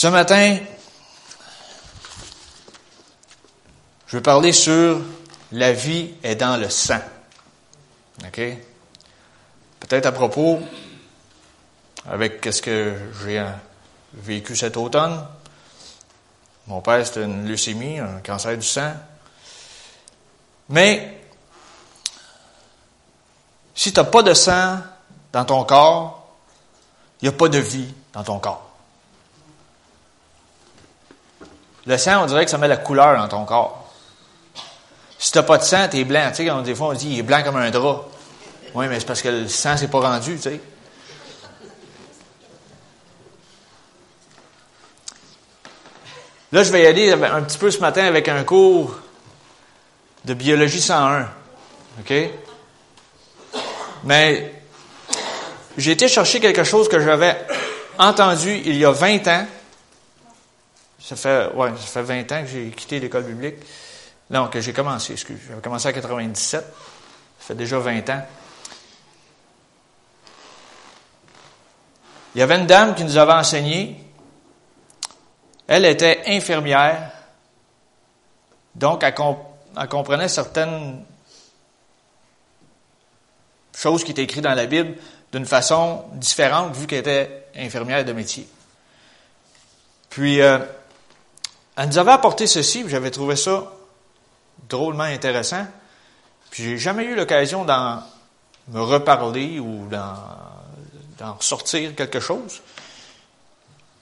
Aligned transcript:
Ce 0.00 0.06
matin, 0.06 0.56
je 4.06 4.16
veux 4.16 4.22
parler 4.22 4.52
sur 4.52 5.00
la 5.50 5.72
vie 5.72 6.14
est 6.22 6.36
dans 6.36 6.56
le 6.56 6.70
sang. 6.70 7.00
OK? 8.24 8.40
Peut-être 9.80 10.06
à 10.06 10.12
propos, 10.12 10.60
avec 12.08 12.46
ce 12.48 12.62
que 12.62 12.94
j'ai 13.24 13.44
vécu 14.14 14.54
cet 14.54 14.76
automne. 14.76 15.26
Mon 16.68 16.80
père, 16.80 17.04
c'était 17.04 17.24
une 17.24 17.48
leucémie, 17.48 17.98
un 17.98 18.20
cancer 18.20 18.56
du 18.56 18.64
sang. 18.64 18.92
Mais, 20.68 21.22
si 23.74 23.92
tu 23.92 23.98
n'as 23.98 24.06
pas 24.06 24.22
de 24.22 24.32
sang 24.32 24.78
dans 25.32 25.44
ton 25.44 25.64
corps, 25.64 26.36
il 27.20 27.28
n'y 27.28 27.34
a 27.34 27.36
pas 27.36 27.48
de 27.48 27.58
vie 27.58 27.92
dans 28.12 28.22
ton 28.22 28.38
corps. 28.38 28.67
Le 31.88 31.96
sang, 31.96 32.22
on 32.22 32.26
dirait 32.26 32.44
que 32.44 32.50
ça 32.50 32.58
met 32.58 32.68
la 32.68 32.76
couleur 32.76 33.16
dans 33.16 33.28
ton 33.28 33.46
corps. 33.46 33.90
Si 35.18 35.32
tu 35.32 35.38
n'as 35.38 35.42
pas 35.42 35.56
de 35.56 35.64
sang, 35.64 35.88
tu 35.90 35.96
es 35.96 36.04
blanc. 36.04 36.30
Tu 36.34 36.46
sais, 36.46 36.62
des 36.62 36.74
fois, 36.74 36.88
on 36.88 36.92
dit, 36.92 37.08
il 37.12 37.18
est 37.20 37.22
blanc 37.22 37.42
comme 37.42 37.56
un 37.56 37.70
drap. 37.70 38.04
Oui, 38.74 38.86
mais 38.88 39.00
c'est 39.00 39.06
parce 39.06 39.22
que 39.22 39.28
le 39.28 39.48
sang 39.48 39.74
s'est 39.78 39.88
pas 39.88 40.00
rendu, 40.00 40.36
tu 40.36 40.42
sais. 40.42 40.60
Là, 46.52 46.62
je 46.62 46.70
vais 46.70 46.82
y 46.82 46.86
aller 46.86 47.10
un 47.10 47.42
petit 47.42 47.56
peu 47.56 47.70
ce 47.70 47.78
matin 47.78 48.04
avec 48.04 48.28
un 48.28 48.44
cours 48.44 48.94
de 50.26 50.34
biologie 50.34 50.82
101. 50.82 51.26
OK? 52.00 52.14
Mais 54.04 54.62
j'ai 55.78 55.92
été 55.92 56.06
chercher 56.06 56.38
quelque 56.38 56.64
chose 56.64 56.86
que 56.86 57.00
j'avais 57.00 57.46
entendu 57.98 58.60
il 58.66 58.76
y 58.76 58.84
a 58.84 58.92
20 58.92 59.26
ans. 59.28 59.46
Ça 61.00 61.16
fait, 61.16 61.52
ouais, 61.54 61.70
ça 61.76 61.86
fait 61.86 62.22
20 62.22 62.32
ans 62.32 62.42
que 62.42 62.48
j'ai 62.48 62.70
quitté 62.70 63.00
l'école 63.00 63.24
publique. 63.24 63.56
Non, 64.30 64.48
que 64.48 64.60
j'ai 64.60 64.72
commencé, 64.72 65.12
excuse. 65.12 65.38
J'ai 65.48 65.60
commencé 65.62 65.88
en 65.88 65.92
97. 65.92 66.60
Ça 66.60 66.66
fait 67.38 67.54
déjà 67.54 67.78
20 67.78 68.10
ans. 68.10 68.26
Il 72.34 72.40
y 72.40 72.42
avait 72.42 72.58
une 72.58 72.66
dame 72.66 72.94
qui 72.94 73.04
nous 73.04 73.16
avait 73.16 73.32
enseigné. 73.32 73.96
Elle 75.66 75.84
était 75.86 76.22
infirmière. 76.26 77.12
Donc, 78.74 79.02
elle, 79.02 79.14
elle 79.80 79.88
comprenait 79.88 80.28
certaines 80.28 81.04
choses 83.74 84.04
qui 84.04 84.10
étaient 84.10 84.22
écrites 84.22 84.44
dans 84.44 84.54
la 84.54 84.66
Bible 84.66 84.94
d'une 85.32 85.46
façon 85.46 86.04
différente 86.14 86.74
vu 86.74 86.86
qu'elle 86.86 87.00
était 87.00 87.46
infirmière 87.56 88.04
de 88.04 88.12
métier. 88.12 88.48
Puis, 90.10 90.40
euh, 90.40 90.58
elle 91.78 91.88
nous 91.90 91.98
avait 91.98 92.10
apporté 92.10 92.48
ceci, 92.48 92.84
j'avais 92.88 93.12
trouvé 93.12 93.36
ça 93.36 93.72
drôlement 94.68 95.04
intéressant. 95.04 95.64
Puis, 96.50 96.64
j'ai 96.64 96.76
jamais 96.76 97.04
eu 97.04 97.14
l'occasion 97.14 97.64
d'en 97.64 98.02
me 98.66 98.80
reparler 98.80 99.60
ou 99.60 99.86
d'en 99.88 101.40
sortir 101.40 101.94
quelque 101.94 102.18
chose. 102.18 102.60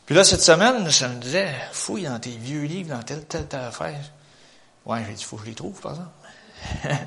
Puis 0.06 0.14
là, 0.14 0.24
cette 0.24 0.40
semaine, 0.40 0.90
ça 0.90 1.08
me 1.08 1.20
disait, 1.20 1.54
fouille 1.72 2.04
dans 2.04 2.18
tes 2.18 2.30
vieux 2.30 2.62
livres, 2.62 2.96
dans 2.96 3.02
telle, 3.02 3.24
telle, 3.26 3.46
telle 3.46 3.64
affaire. 3.64 4.00
Ouais, 4.86 5.04
j'ai 5.06 5.12
dit, 5.12 5.24
faut 5.24 5.36
que 5.36 5.42
je 5.42 5.48
les 5.50 5.54
trouve, 5.54 5.78
par 5.78 5.92
exemple. 5.92 7.06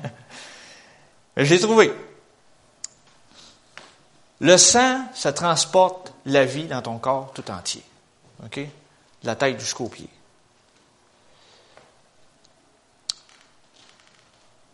Je 1.36 1.54
l'ai 1.54 1.60
trouvé. 1.60 1.94
Le 4.40 4.56
sang, 4.56 5.06
ça 5.14 5.32
transporte 5.32 6.12
la 6.26 6.44
vie 6.44 6.64
dans 6.64 6.82
ton 6.82 6.98
corps 6.98 7.32
tout 7.34 7.50
entier. 7.50 7.82
OK? 8.44 8.58
De 8.58 8.66
la 9.26 9.36
tête 9.36 9.58
jusqu'aux 9.58 9.88
pieds. 9.88 10.10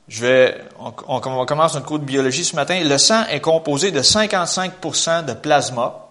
Je 0.09 0.25
vais, 0.25 0.65
on, 0.79 1.21
commence 1.21 1.75
notre 1.75 1.87
cours 1.87 1.99
de 1.99 2.05
biologie 2.05 2.45
ce 2.45 2.55
matin. 2.55 2.81
Le 2.83 2.99
sang 2.99 3.27
est 3.27 3.41
composé 3.41 3.91
de 3.91 4.03
55% 4.03 5.25
de 5.25 5.33
plasma, 5.33 6.07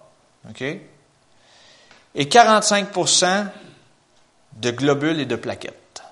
OK? 0.50 0.62
Et 0.62 2.24
45% 2.24 3.46
de 4.54 4.70
globules 4.70 5.20
et 5.20 5.26
de 5.26 5.36
plaquettes. 5.36 6.02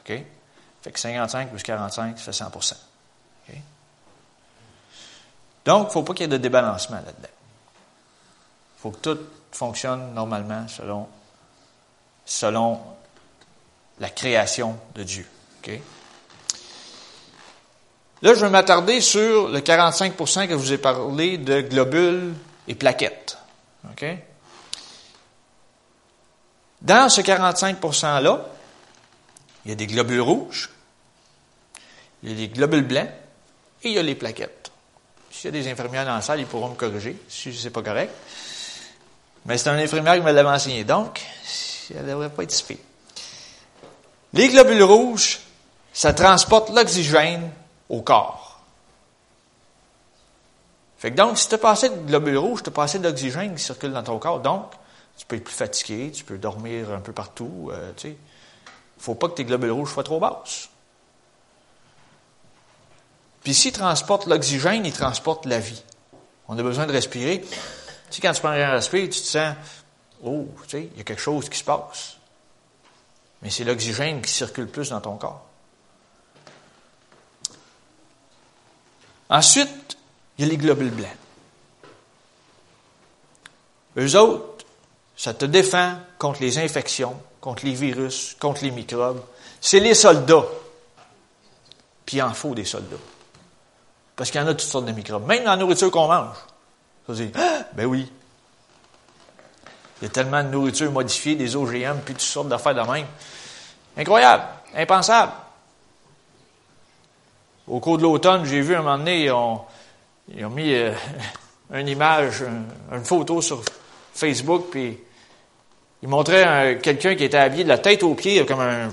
OK? 0.00 0.24
Fait 0.82 0.90
que 0.90 0.98
55 0.98 1.50
plus 1.50 1.62
45, 1.62 2.18
ça 2.18 2.24
fait 2.24 2.32
100 2.32 2.50
donc, 5.64 5.84
il 5.84 5.86
ne 5.86 5.92
faut 5.92 6.02
pas 6.02 6.12
qu'il 6.12 6.22
y 6.22 6.24
ait 6.24 6.28
de 6.28 6.36
débalancement 6.36 6.96
là-dedans. 6.96 7.28
Il 8.76 8.80
faut 8.80 8.90
que 8.90 8.98
tout 8.98 9.18
fonctionne 9.50 10.12
normalement 10.12 10.68
selon, 10.68 11.08
selon 12.26 12.80
la 13.98 14.10
création 14.10 14.76
de 14.94 15.02
Dieu. 15.02 15.26
Là, 18.22 18.34
je 18.34 18.40
vais 18.40 18.50
m'attarder 18.50 19.00
sur 19.00 19.48
le 19.48 19.60
45% 19.60 20.46
que 20.46 20.52
je 20.52 20.56
vous 20.56 20.72
ai 20.72 20.78
parlé 20.78 21.38
de 21.38 21.60
globules 21.60 22.32
et 22.68 22.74
plaquettes. 22.74 23.36
Dans 26.80 27.08
ce 27.08 27.20
45 27.20 27.80
%-là, 27.80 28.46
il 29.64 29.70
y 29.70 29.72
a 29.72 29.74
des 29.74 29.86
globules 29.86 30.20
rouges, 30.20 30.70
il 32.22 32.30
y 32.30 32.32
a 32.32 32.36
des 32.36 32.48
globules 32.48 32.86
blancs 32.86 33.08
et 33.82 33.88
il 33.88 33.92
y 33.92 33.98
a 33.98 34.02
les 34.02 34.14
plaquettes. 34.14 34.70
S'il 35.30 35.46
y 35.46 35.48
a 35.48 35.62
des 35.62 35.70
infirmières 35.70 36.04
dans 36.04 36.14
la 36.14 36.22
salle, 36.22 36.40
ils 36.40 36.46
pourront 36.46 36.68
me 36.68 36.74
corriger 36.74 37.16
si 37.28 37.54
c'est 37.54 37.70
pas 37.70 37.82
correct. 37.82 38.12
Mais 39.46 39.58
c'est 39.58 39.68
un 39.68 39.78
infirmière 39.78 40.14
qui 40.14 40.20
me 40.20 40.32
l'avait 40.32 40.48
enseigné. 40.48 40.84
Donc, 40.84 41.20
elle 41.90 42.04
ne 42.04 42.10
devrait 42.10 42.30
pas 42.30 42.44
être 42.44 42.52
si 42.52 42.78
Les 44.32 44.48
globules 44.48 44.82
rouges, 44.82 45.40
ça 45.92 46.12
transporte 46.12 46.70
l'oxygène 46.70 47.50
au 47.88 48.02
corps. 48.02 48.60
Fait 50.98 51.10
que 51.10 51.16
donc, 51.16 51.36
si 51.36 51.48
tu 51.48 51.54
as 51.54 51.58
passé 51.58 51.90
de 51.90 51.96
globules 51.96 52.38
rouges, 52.38 52.62
tu 52.62 52.70
as 52.70 52.72
passé 52.72 52.98
d'oxygène 52.98 53.54
qui 53.54 53.62
circule 53.62 53.92
dans 53.92 54.02
ton 54.02 54.18
corps. 54.18 54.40
Donc, 54.40 54.70
tu 55.18 55.26
peux 55.26 55.36
être 55.36 55.44
plus 55.44 55.54
fatigué, 55.54 56.10
tu 56.10 56.24
peux 56.24 56.38
dormir 56.38 56.90
un 56.92 57.00
peu 57.00 57.12
partout. 57.12 57.70
Il 57.70 57.74
euh, 57.74 57.92
ne 58.06 58.12
faut 58.98 59.14
pas 59.14 59.28
que 59.28 59.34
tes 59.34 59.44
globules 59.44 59.70
rouges 59.70 59.92
soient 59.92 60.04
trop 60.04 60.18
basses. 60.18 60.70
Puis 63.42 63.52
s'il 63.52 63.72
transporte 63.72 64.26
l'oxygène, 64.26 64.86
il 64.86 64.92
transporte 64.92 65.44
la 65.44 65.60
vie. 65.60 65.82
On 66.48 66.58
a 66.58 66.62
besoin 66.62 66.86
de 66.86 66.92
respirer. 66.92 67.42
Tu 67.42 67.48
sais, 68.10 68.20
quand 68.22 68.32
tu 68.32 68.40
prends 68.40 68.50
un 68.50 68.70
respirer, 68.70 69.08
tu 69.10 69.20
te 69.20 69.26
sens, 69.26 69.54
oh, 70.24 70.46
tu 70.62 70.70
sais, 70.70 70.88
il 70.92 70.96
y 70.96 71.00
a 71.00 71.04
quelque 71.04 71.20
chose 71.20 71.50
qui 71.50 71.58
se 71.58 71.64
passe. 71.64 72.16
Mais 73.42 73.50
c'est 73.50 73.64
l'oxygène 73.64 74.22
qui 74.22 74.32
circule 74.32 74.68
plus 74.68 74.88
dans 74.88 75.02
ton 75.02 75.16
corps. 75.16 75.44
Ensuite, 79.30 79.96
il 80.38 80.44
y 80.44 80.48
a 80.48 80.50
les 80.50 80.56
globules 80.56 80.90
blancs. 80.90 81.08
Eux 83.96 84.16
autres, 84.16 84.64
ça 85.16 85.34
te 85.34 85.44
défend 85.44 85.94
contre 86.18 86.40
les 86.42 86.58
infections, 86.58 87.16
contre 87.40 87.64
les 87.64 87.74
virus, 87.74 88.36
contre 88.40 88.64
les 88.64 88.70
microbes. 88.70 89.22
C'est 89.60 89.80
les 89.80 89.94
soldats. 89.94 90.44
Puis 92.04 92.18
il 92.18 92.22
en 92.22 92.34
faut 92.34 92.54
des 92.54 92.64
soldats. 92.64 92.96
Parce 94.16 94.30
qu'il 94.30 94.40
y 94.40 94.44
en 94.44 94.46
a 94.46 94.54
toutes 94.54 94.68
sortes 94.68 94.86
de 94.86 94.92
microbes. 94.92 95.26
Même 95.26 95.44
dans 95.44 95.50
la 95.50 95.56
nourriture 95.56 95.90
qu'on 95.90 96.08
mange. 96.08 96.36
Ça 97.06 97.12
dit, 97.12 97.30
ah, 97.36 97.60
ben 97.72 97.86
oui. 97.86 98.10
Il 100.00 100.04
y 100.04 100.06
a 100.06 100.10
tellement 100.10 100.42
de 100.42 100.48
nourriture 100.48 100.90
modifiée, 100.90 101.36
des 101.36 101.54
OGM, 101.54 102.00
puis 102.04 102.14
toutes 102.14 102.20
sortes 102.20 102.48
d'affaires 102.48 102.74
de 102.74 102.90
même. 102.90 103.06
Incroyable. 103.96 104.44
Impensable. 104.74 105.32
Au 107.66 107.80
cours 107.80 107.98
de 107.98 108.02
l'automne, 108.02 108.44
j'ai 108.44 108.60
vu 108.60 108.74
un 108.74 108.82
moment 108.82 108.98
donné, 108.98 109.24
ils 109.24 109.32
ont, 109.32 109.60
mis 110.50 110.74
euh, 110.74 110.92
une 111.72 111.88
image, 111.88 112.44
une, 112.92 113.04
photo 113.04 113.40
sur 113.40 113.62
Facebook, 114.14 114.66
puis 114.70 114.98
ils 116.02 116.08
montraient 116.08 116.78
quelqu'un 116.82 117.14
qui 117.14 117.24
était 117.24 117.38
habillé 117.38 117.64
de 117.64 117.68
la 117.68 117.78
tête 117.78 118.02
aux 118.02 118.14
pieds, 118.14 118.44
comme 118.44 118.60
un, 118.60 118.90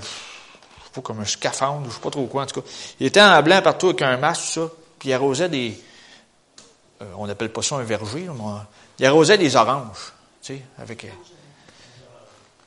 comme 1.02 1.20
un 1.20 1.24
scaphandre, 1.24 1.86
je 1.88 1.94
sais 1.94 2.00
pas 2.00 2.10
trop 2.10 2.26
quoi, 2.26 2.44
en 2.44 2.46
tout 2.46 2.60
cas. 2.60 2.68
Il 3.00 3.06
était 3.06 3.20
en 3.20 3.42
blanc 3.42 3.60
partout 3.62 3.88
avec 3.88 4.02
un 4.02 4.16
masque, 4.16 4.42
tout 4.42 4.60
ça 4.60 4.70
puis 5.02 5.08
il 5.08 5.14
arrosait 5.14 5.48
des. 5.48 5.76
Euh, 7.02 7.06
on 7.16 7.26
n'appelle 7.26 7.50
pas 7.50 7.60
ça 7.60 7.74
un 7.74 7.82
verger, 7.82 8.28
mais 8.32 8.44
il 9.00 9.04
arrosait 9.04 9.36
des 9.36 9.56
oranges, 9.56 10.12
tu 10.40 10.54
sais, 10.54 10.62
avec. 10.78 11.06
Euh, 11.06 11.08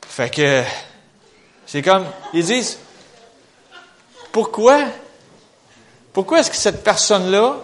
fait 0.06 0.29
que. 0.29 0.62
C'est 1.65 1.81
comme. 1.81 2.06
Ils 2.33 2.44
disent. 2.44 2.77
Pourquoi? 4.33 4.83
Pourquoi 6.15 6.39
est-ce 6.39 6.50
que 6.50 6.56
cette 6.56 6.81
personne-là, 6.81 7.57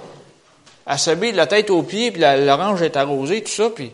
a 0.86 0.98
s'habille 0.98 1.32
de 1.32 1.38
la 1.38 1.48
tête 1.48 1.70
aux 1.70 1.84
pieds, 1.84 2.12
puis 2.12 2.22
l'orange 2.22 2.82
est 2.82 2.98
arrosée, 2.98 3.42
tout 3.42 3.50
ça, 3.50 3.70
puis 3.70 3.94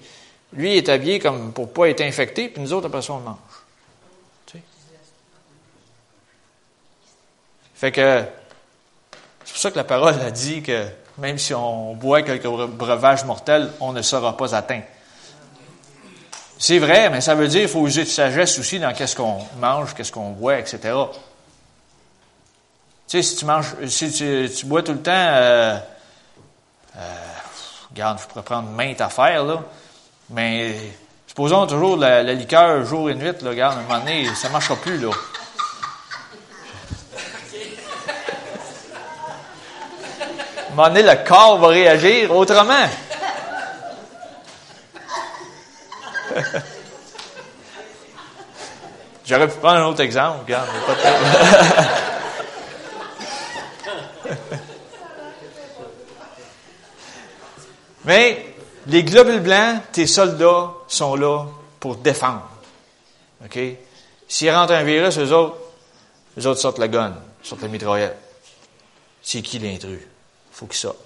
lui 0.52 0.76
est 0.76 0.90
habillé 0.90 1.20
comme 1.20 1.54
pour 1.54 1.72
pas 1.72 1.90
être 1.90 2.02
infecté, 2.02 2.50
puis 2.50 2.64
nous 2.64 2.74
autres, 2.74 2.88
après 2.88 3.04
ça, 3.04 3.14
on 3.14 3.20
mange? 3.20 3.38
Tu? 4.48 4.58
Fait 7.76 7.92
que 7.92 8.24
c'est 9.46 9.52
pour 9.52 9.62
ça 9.62 9.70
que 9.70 9.78
la 9.78 9.84
parole 9.84 10.16
a 10.20 10.32
dit 10.32 10.64
que 10.64 10.88
même 11.20 11.38
si 11.38 11.54
on 11.54 11.94
boit 11.94 12.24
quelques 12.24 12.48
breuvages 12.48 13.26
mortels, 13.26 13.72
on 13.80 13.94
ne 13.94 14.02
sera 14.02 14.36
pas 14.36 14.56
atteint. 14.56 14.82
C'est 16.58 16.80
vrai, 16.80 17.12
mais 17.12 17.22
ça 17.22 17.36
veut 17.36 17.48
dire 17.48 17.62
qu'il 17.62 17.70
faut 17.70 17.86
user 17.86 18.06
de 18.06 18.10
sagesse 18.10 18.58
aussi 18.58 18.80
dans 18.80 18.92
qu'est-ce 18.92 19.16
qu'on 19.16 19.38
mange, 19.60 19.94
qu'est-ce 19.94 20.12
qu'on 20.12 20.32
boit, 20.32 20.58
etc. 20.58 20.96
Tu 23.08 23.24
sais, 23.24 23.24
si 23.24 23.38
tu 23.38 23.46
manges, 23.46 23.74
si 23.88 24.12
tu, 24.12 24.66
bois 24.66 24.84
tout 24.84 24.92
le 24.92 25.02
temps, 25.02 25.12
euh, 25.14 25.78
euh, 26.98 27.00
regarde, 27.90 28.20
je 28.22 28.28
pourrais 28.28 28.44
prendre 28.44 28.68
maintes 28.70 29.00
affaires, 29.00 29.46
là, 29.46 29.64
mais 30.30 30.76
supposons 31.26 31.66
toujours 31.68 31.96
la, 31.96 32.22
liqueur 32.24 32.84
jour 32.84 33.10
et 33.10 33.16
nuit, 33.16 33.32
là, 33.42 33.50
regarde, 33.50 33.78
à 33.78 33.80
un 33.80 33.84
moment 33.84 34.00
donné, 34.00 34.28
ça 34.36 34.50
ne 34.50 34.54
marchera 34.54 34.76
plus, 34.76 34.98
là. 34.98 35.08
À 40.68 40.74
un 40.74 40.76
moment 40.76 40.90
donné, 40.90 41.04
le 41.04 41.16
corps 41.26 41.60
va 41.60 41.70
réagir 41.70 42.36
autrement. 42.36 42.90
J'aurais 49.26 49.48
pu 49.48 49.58
prendre 49.60 49.78
un 49.78 49.86
autre 49.86 50.02
exemple, 50.02 50.40
regarde. 50.44 50.68
Pas 50.86 50.96
Mais 58.06 58.56
les 58.88 59.04
globules 59.04 59.42
blancs, 59.42 59.82
tes 59.92 60.08
soldats 60.08 60.74
sont 60.88 61.16
là 61.16 61.46
pour 61.80 61.98
défendre. 61.98 62.50
OK? 63.44 63.60
S'il 64.28 64.52
rentre 64.52 64.74
un 64.74 64.84
virus, 64.84 65.18
eux 65.18 65.34
autres, 65.34 65.58
eux 66.38 66.48
autres 66.48 66.60
sortent 66.60 66.80
la 66.80 66.88
gun, 66.88 67.16
sortent 67.44 67.62
la 67.62 67.68
mitraillette. 67.68 68.18
C'est 69.22 69.42
qui 69.42 69.60
l'intrus? 69.60 70.00
faut 70.58 70.66
qu'il 70.66 70.78
sorte. 70.78 70.98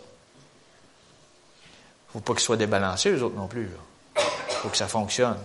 faut 2.13 2.21
pas 2.21 2.33
qu'ils 2.33 2.43
soient 2.43 2.55
débalancés, 2.55 3.09
eux 3.09 3.21
autres 3.21 3.35
non 3.35 3.47
plus. 3.47 3.69
Il 4.15 4.21
faut 4.55 4.69
que 4.69 4.77
ça 4.77 4.87
fonctionne. 4.87 5.37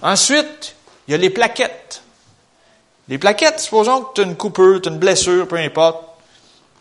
Ensuite, 0.00 0.74
il 1.06 1.12
y 1.12 1.14
a 1.14 1.18
les 1.18 1.30
plaquettes. 1.30 2.02
Les 3.08 3.18
plaquettes, 3.18 3.60
supposons 3.60 4.02
que 4.02 4.14
tu 4.14 4.20
as 4.20 4.24
une 4.24 4.36
coupure, 4.36 4.80
tu 4.80 4.88
as 4.88 4.92
une 4.92 4.98
blessure, 4.98 5.48
peu 5.48 5.56
importe. 5.56 6.04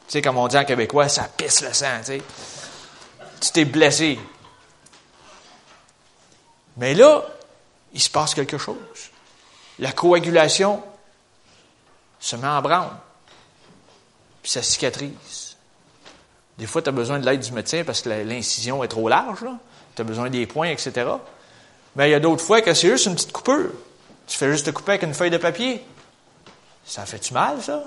Tu 0.07 0.13
sais, 0.13 0.21
comme 0.21 0.37
on 0.37 0.47
dit 0.47 0.57
en 0.57 0.65
québécois, 0.65 1.09
ça 1.09 1.29
pisse 1.35 1.61
le 1.61 1.73
sang, 1.73 1.99
tu 1.99 2.05
sais. 2.05 2.21
Tu 3.39 3.51
t'es 3.51 3.65
blessé. 3.65 4.19
Mais 6.77 6.93
là, 6.93 7.23
il 7.93 8.01
se 8.01 8.09
passe 8.09 8.33
quelque 8.33 8.57
chose. 8.57 8.75
La 9.79 9.91
coagulation 9.91 10.81
se 12.19 12.35
met 12.35 12.47
en 12.47 12.61
branle. 12.61 12.91
Puis 14.41 14.51
ça 14.51 14.61
cicatrise. 14.61 15.55
Des 16.57 16.67
fois, 16.67 16.81
tu 16.81 16.89
as 16.89 16.91
besoin 16.91 17.19
de 17.19 17.25
l'aide 17.25 17.41
du 17.41 17.51
médecin 17.51 17.83
parce 17.83 18.01
que 18.01 18.09
l'incision 18.09 18.83
est 18.83 18.87
trop 18.87 19.09
large. 19.09 19.45
Tu 19.95 20.01
as 20.01 20.05
besoin 20.05 20.29
des 20.29 20.45
points, 20.45 20.69
etc. 20.69 21.09
Mais 21.95 22.09
il 22.09 22.11
y 22.11 22.15
a 22.15 22.19
d'autres 22.19 22.43
fois 22.43 22.61
que 22.61 22.73
c'est 22.73 22.89
juste 22.89 23.07
une 23.07 23.15
petite 23.15 23.31
coupure. 23.31 23.71
Tu 24.27 24.37
fais 24.37 24.51
juste 24.51 24.67
te 24.67 24.71
couper 24.71 24.91
avec 24.91 25.03
une 25.03 25.13
feuille 25.13 25.31
de 25.31 25.37
papier. 25.37 25.83
Ça 26.85 27.05
fait-tu 27.05 27.33
mal, 27.33 27.61
ça? 27.61 27.83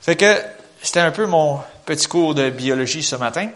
Fait 0.00 0.16
que 0.16 0.42
c'était 0.82 1.00
un 1.00 1.10
peu 1.10 1.26
mon 1.26 1.60
petit 1.84 2.06
cours 2.06 2.34
de 2.34 2.48
biologie 2.48 3.02
ce 3.02 3.16
matin. 3.16 3.50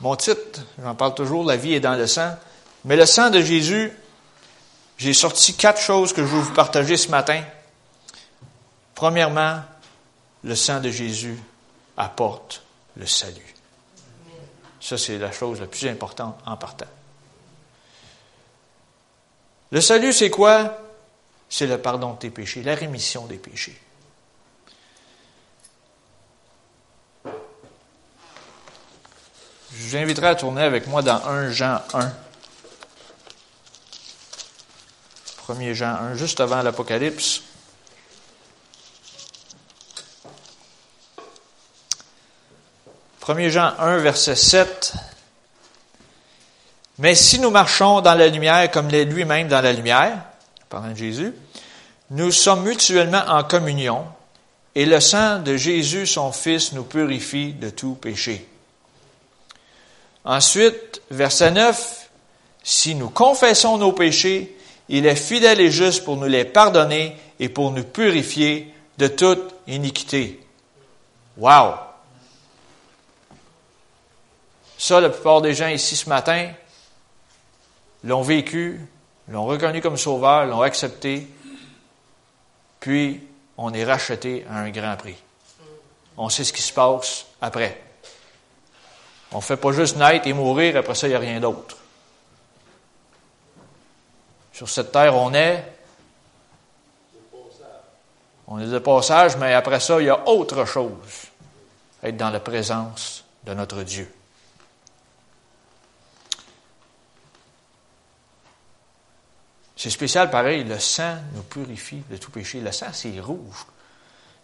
Mon 0.00 0.14
titre, 0.14 0.60
j'en 0.80 0.94
parle 0.94 1.14
toujours, 1.14 1.44
la 1.44 1.56
vie 1.56 1.74
est 1.74 1.80
dans 1.80 1.96
le 1.96 2.06
sang. 2.06 2.36
Mais 2.84 2.94
le 2.94 3.06
sang 3.06 3.30
de 3.30 3.40
Jésus, 3.40 3.92
j'ai 4.98 5.12
sorti 5.12 5.54
quatre 5.54 5.80
choses 5.80 6.12
que 6.12 6.22
je 6.22 6.28
veux 6.28 6.40
vous 6.40 6.54
partager 6.54 6.96
ce 6.96 7.10
matin. 7.10 7.42
Premièrement, 8.94 9.60
le 10.44 10.54
sang 10.54 10.80
de 10.80 10.90
Jésus 10.90 11.38
apporte 11.96 12.62
le 12.98 13.06
salut. 13.06 13.54
Ça, 14.80 14.98
c'est 14.98 15.18
la 15.18 15.32
chose 15.32 15.60
la 15.60 15.66
plus 15.66 15.86
importante 15.86 16.38
en 16.44 16.56
partant. 16.56 16.86
Le 19.70 19.80
salut, 19.80 20.12
c'est 20.12 20.30
quoi? 20.30 20.78
C'est 21.48 21.66
le 21.66 21.78
pardon 21.78 22.14
de 22.14 22.18
tes 22.18 22.30
péchés, 22.30 22.62
la 22.62 22.74
rémission 22.74 23.26
des 23.26 23.38
péchés. 23.38 23.80
Je 27.24 27.30
vous 29.90 29.96
inviterai 29.96 30.28
à 30.28 30.34
tourner 30.34 30.62
avec 30.62 30.86
moi 30.86 31.02
dans 31.02 31.24
1 31.24 31.50
Jean 31.50 31.80
1. 31.94 32.12
1 35.48 35.72
Jean 35.72 35.94
1, 35.94 36.14
juste 36.14 36.40
avant 36.40 36.62
l'Apocalypse. 36.62 37.42
1 43.28 43.48
Jean 43.50 43.74
1, 43.78 43.98
verset 43.98 44.36
7. 44.36 44.94
Mais 46.98 47.14
si 47.14 47.38
nous 47.38 47.50
marchons 47.50 48.00
dans 48.00 48.14
la 48.14 48.28
lumière 48.28 48.70
comme 48.70 48.88
est 48.88 49.04
lui-même 49.04 49.48
dans 49.48 49.60
la 49.60 49.72
lumière, 49.72 50.22
de 50.70 50.94
Jésus, 50.94 51.34
nous 52.10 52.30
sommes 52.30 52.64
mutuellement 52.64 53.22
en 53.28 53.44
communion 53.44 54.06
et 54.74 54.86
le 54.86 55.00
sang 55.00 55.40
de 55.40 55.56
Jésus, 55.56 56.06
son 56.06 56.32
Fils, 56.32 56.72
nous 56.72 56.84
purifie 56.84 57.52
de 57.52 57.70
tout 57.70 57.94
péché. 57.94 58.46
Ensuite, 60.24 61.02
verset 61.10 61.50
9, 61.50 62.10
si 62.62 62.94
nous 62.94 63.10
confessons 63.10 63.78
nos 63.78 63.92
péchés, 63.92 64.56
il 64.88 65.06
est 65.06 65.16
fidèle 65.16 65.60
et 65.60 65.70
juste 65.70 66.04
pour 66.04 66.16
nous 66.16 66.26
les 66.28 66.44
pardonner 66.44 67.16
et 67.40 67.48
pour 67.48 67.72
nous 67.72 67.84
purifier 67.84 68.72
de 68.96 69.08
toute 69.08 69.54
iniquité. 69.66 70.40
Wow! 71.36 71.87
Ça, 74.78 75.00
la 75.00 75.10
plupart 75.10 75.42
des 75.42 75.54
gens 75.54 75.66
ici 75.66 75.96
ce 75.96 76.08
matin 76.08 76.52
l'ont 78.04 78.22
vécu, 78.22 78.80
l'ont 79.28 79.44
reconnu 79.44 79.80
comme 79.80 79.96
sauveur, 79.96 80.46
l'ont 80.46 80.62
accepté, 80.62 81.28
puis 82.78 83.20
on 83.56 83.74
est 83.74 83.84
racheté 83.84 84.46
à 84.48 84.60
un 84.60 84.70
grand 84.70 84.96
prix. 84.96 85.16
On 86.16 86.28
sait 86.28 86.44
ce 86.44 86.52
qui 86.52 86.62
se 86.62 86.72
passe 86.72 87.26
après. 87.40 87.82
On 89.32 89.38
ne 89.38 89.42
fait 89.42 89.56
pas 89.56 89.72
juste 89.72 89.96
naître 89.96 90.28
et 90.28 90.32
mourir, 90.32 90.76
après 90.76 90.94
ça, 90.94 91.08
il 91.08 91.10
n'y 91.10 91.16
a 91.16 91.18
rien 91.18 91.40
d'autre. 91.40 91.76
Sur 94.52 94.68
cette 94.68 94.92
terre, 94.92 95.16
on 95.16 95.34
est. 95.34 95.64
On 98.46 98.60
est 98.60 98.66
de 98.66 98.78
passage, 98.78 99.36
mais 99.36 99.54
après 99.54 99.80
ça, 99.80 100.00
il 100.00 100.06
y 100.06 100.10
a 100.10 100.28
autre 100.28 100.64
chose. 100.64 100.92
Être 102.02 102.16
dans 102.16 102.30
la 102.30 102.40
présence 102.40 103.24
de 103.44 103.54
notre 103.54 103.82
Dieu. 103.82 104.10
C'est 109.78 109.90
spécial 109.90 110.28
pareil, 110.28 110.64
le 110.64 110.80
sang 110.80 111.18
nous 111.34 111.44
purifie 111.44 112.02
de 112.10 112.16
tout 112.16 112.32
péché. 112.32 112.60
Le 112.60 112.72
sang, 112.72 112.88
c'est 112.92 113.20
rouge. 113.20 113.64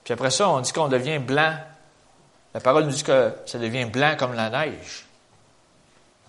Puis 0.04 0.14
après 0.14 0.30
ça, 0.30 0.48
on 0.48 0.60
dit 0.60 0.72
qu'on 0.72 0.86
devient 0.86 1.18
blanc. 1.18 1.58
La 2.54 2.60
parole 2.60 2.84
nous 2.84 2.92
dit 2.92 3.02
que 3.02 3.34
ça 3.44 3.58
devient 3.58 3.86
blanc 3.86 4.14
comme 4.16 4.34
la 4.34 4.48
neige. 4.48 5.06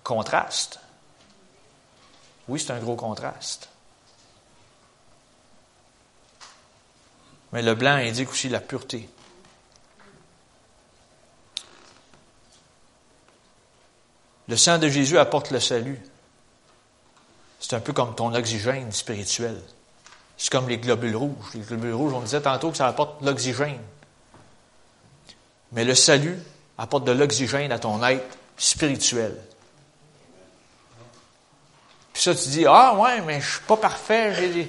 Contraste. 0.02 0.80
Oui, 2.48 2.58
c'est 2.58 2.72
un 2.72 2.80
gros 2.80 2.96
contraste. 2.96 3.68
Mais 7.52 7.62
le 7.62 7.76
blanc 7.76 7.94
indique 7.94 8.30
aussi 8.30 8.48
la 8.48 8.58
pureté. 8.58 9.08
Le 14.48 14.56
sang 14.56 14.78
de 14.78 14.88
Jésus 14.88 15.16
apporte 15.16 15.52
le 15.52 15.60
salut. 15.60 16.00
C'est 17.60 17.74
un 17.74 17.80
peu 17.80 17.92
comme 17.92 18.14
ton 18.14 18.34
oxygène 18.34 18.92
spirituel. 18.92 19.60
C'est 20.36 20.50
comme 20.50 20.68
les 20.68 20.78
globules 20.78 21.16
rouges. 21.16 21.54
Les 21.54 21.60
globules 21.60 21.94
rouges, 21.94 22.12
on 22.12 22.20
disait 22.20 22.42
tantôt 22.42 22.70
que 22.70 22.76
ça 22.76 22.86
apporte 22.86 23.22
l'oxygène. 23.22 23.80
Mais 25.72 25.84
le 25.84 25.94
salut 25.94 26.38
apporte 26.78 27.04
de 27.04 27.12
l'oxygène 27.12 27.72
à 27.72 27.78
ton 27.78 28.04
être 28.04 28.36
spirituel. 28.56 29.36
Puis 32.12 32.22
ça, 32.22 32.34
tu 32.34 32.48
dis, 32.48 32.66
ah 32.66 32.94
ouais, 32.94 33.20
mais 33.22 33.40
je 33.40 33.50
suis 33.52 33.60
pas 33.60 33.76
parfait, 33.76 34.68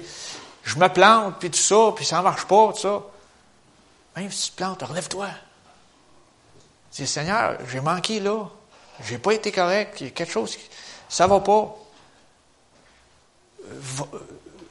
je 0.64 0.78
me 0.78 0.88
plante, 0.88 1.36
puis 1.38 1.50
tout 1.50 1.58
ça, 1.58 1.92
puis 1.96 2.04
ça 2.04 2.18
ne 2.18 2.22
marche 2.22 2.44
pas, 2.44 2.72
tout 2.74 2.80
ça. 2.80 3.02
Même 4.16 4.30
si 4.30 4.46
tu 4.46 4.52
te 4.52 4.56
plantes, 4.56 4.82
relève-toi. 4.82 5.28
Dis, 6.92 7.06
Seigneur, 7.06 7.58
j'ai 7.70 7.80
manqué 7.80 8.20
là. 8.20 8.48
J'ai 9.04 9.18
pas 9.18 9.32
été 9.32 9.52
correct. 9.52 10.00
Il 10.00 10.06
y 10.08 10.08
a 10.08 10.12
quelque 10.12 10.32
chose 10.32 10.56
qui, 10.56 10.68
ça 11.08 11.26
va 11.26 11.40
pas 11.40 11.74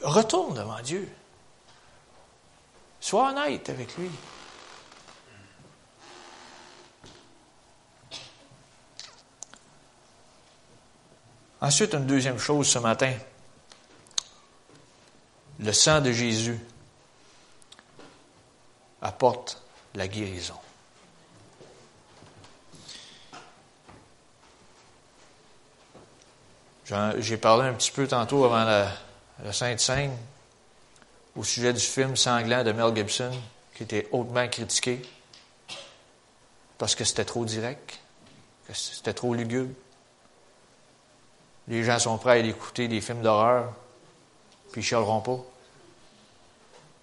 retourne 0.02 0.54
devant 0.54 0.80
Dieu. 0.80 1.08
Sois 3.00 3.30
honnête 3.30 3.68
avec 3.70 3.96
lui. 3.96 4.10
Ensuite, 11.60 11.94
une 11.94 12.06
deuxième 12.06 12.38
chose 12.38 12.68
ce 12.68 12.78
matin. 12.78 13.12
Le 15.58 15.72
sang 15.72 16.00
de 16.00 16.12
Jésus 16.12 16.58
apporte 19.02 19.60
la 19.94 20.06
guérison. 20.06 20.54
J'ai 27.18 27.36
parlé 27.36 27.68
un 27.68 27.74
petit 27.74 27.90
peu 27.90 28.06
tantôt 28.06 28.44
avant 28.44 28.64
la, 28.64 29.52
Sainte 29.52 29.80
Seine 29.80 30.16
au 31.36 31.44
sujet 31.44 31.72
du 31.72 31.80
film 31.80 32.16
Sanglant 32.16 32.64
de 32.64 32.72
Mel 32.72 32.94
Gibson, 32.96 33.30
qui 33.74 33.82
était 33.82 34.08
hautement 34.10 34.48
critiqué 34.48 35.02
parce 36.78 36.94
que 36.94 37.04
c'était 37.04 37.24
trop 37.24 37.44
direct, 37.44 37.98
que 38.66 38.74
c'était 38.74 39.12
trop 39.12 39.34
lugubre. 39.34 39.74
Les 41.66 41.84
gens 41.84 41.98
sont 41.98 42.16
prêts 42.16 42.32
à 42.32 42.38
écouter 42.38 42.88
des 42.88 43.00
films 43.00 43.20
d'horreur, 43.20 43.72
puis 44.72 44.80
ils 44.80 44.84
chialeront 44.84 45.20
pas. 45.20 45.38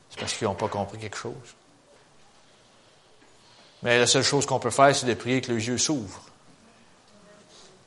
C'est 0.10 0.20
parce 0.20 0.34
qu'ils 0.34 0.48
n'ont 0.48 0.56
pas 0.56 0.70
compris 0.70 0.98
quelque 0.98 1.18
chose. 1.18 1.56
Mais 3.84 4.00
la 4.00 4.08
seule 4.08 4.24
chose 4.24 4.46
qu'on 4.46 4.60
peut 4.60 4.72
faire, 4.72 4.96
c'est 4.96 5.06
de 5.06 5.14
prier 5.14 5.42
que 5.42 5.52
les 5.52 5.68
yeux 5.68 5.78
s'ouvrent. 5.78 6.24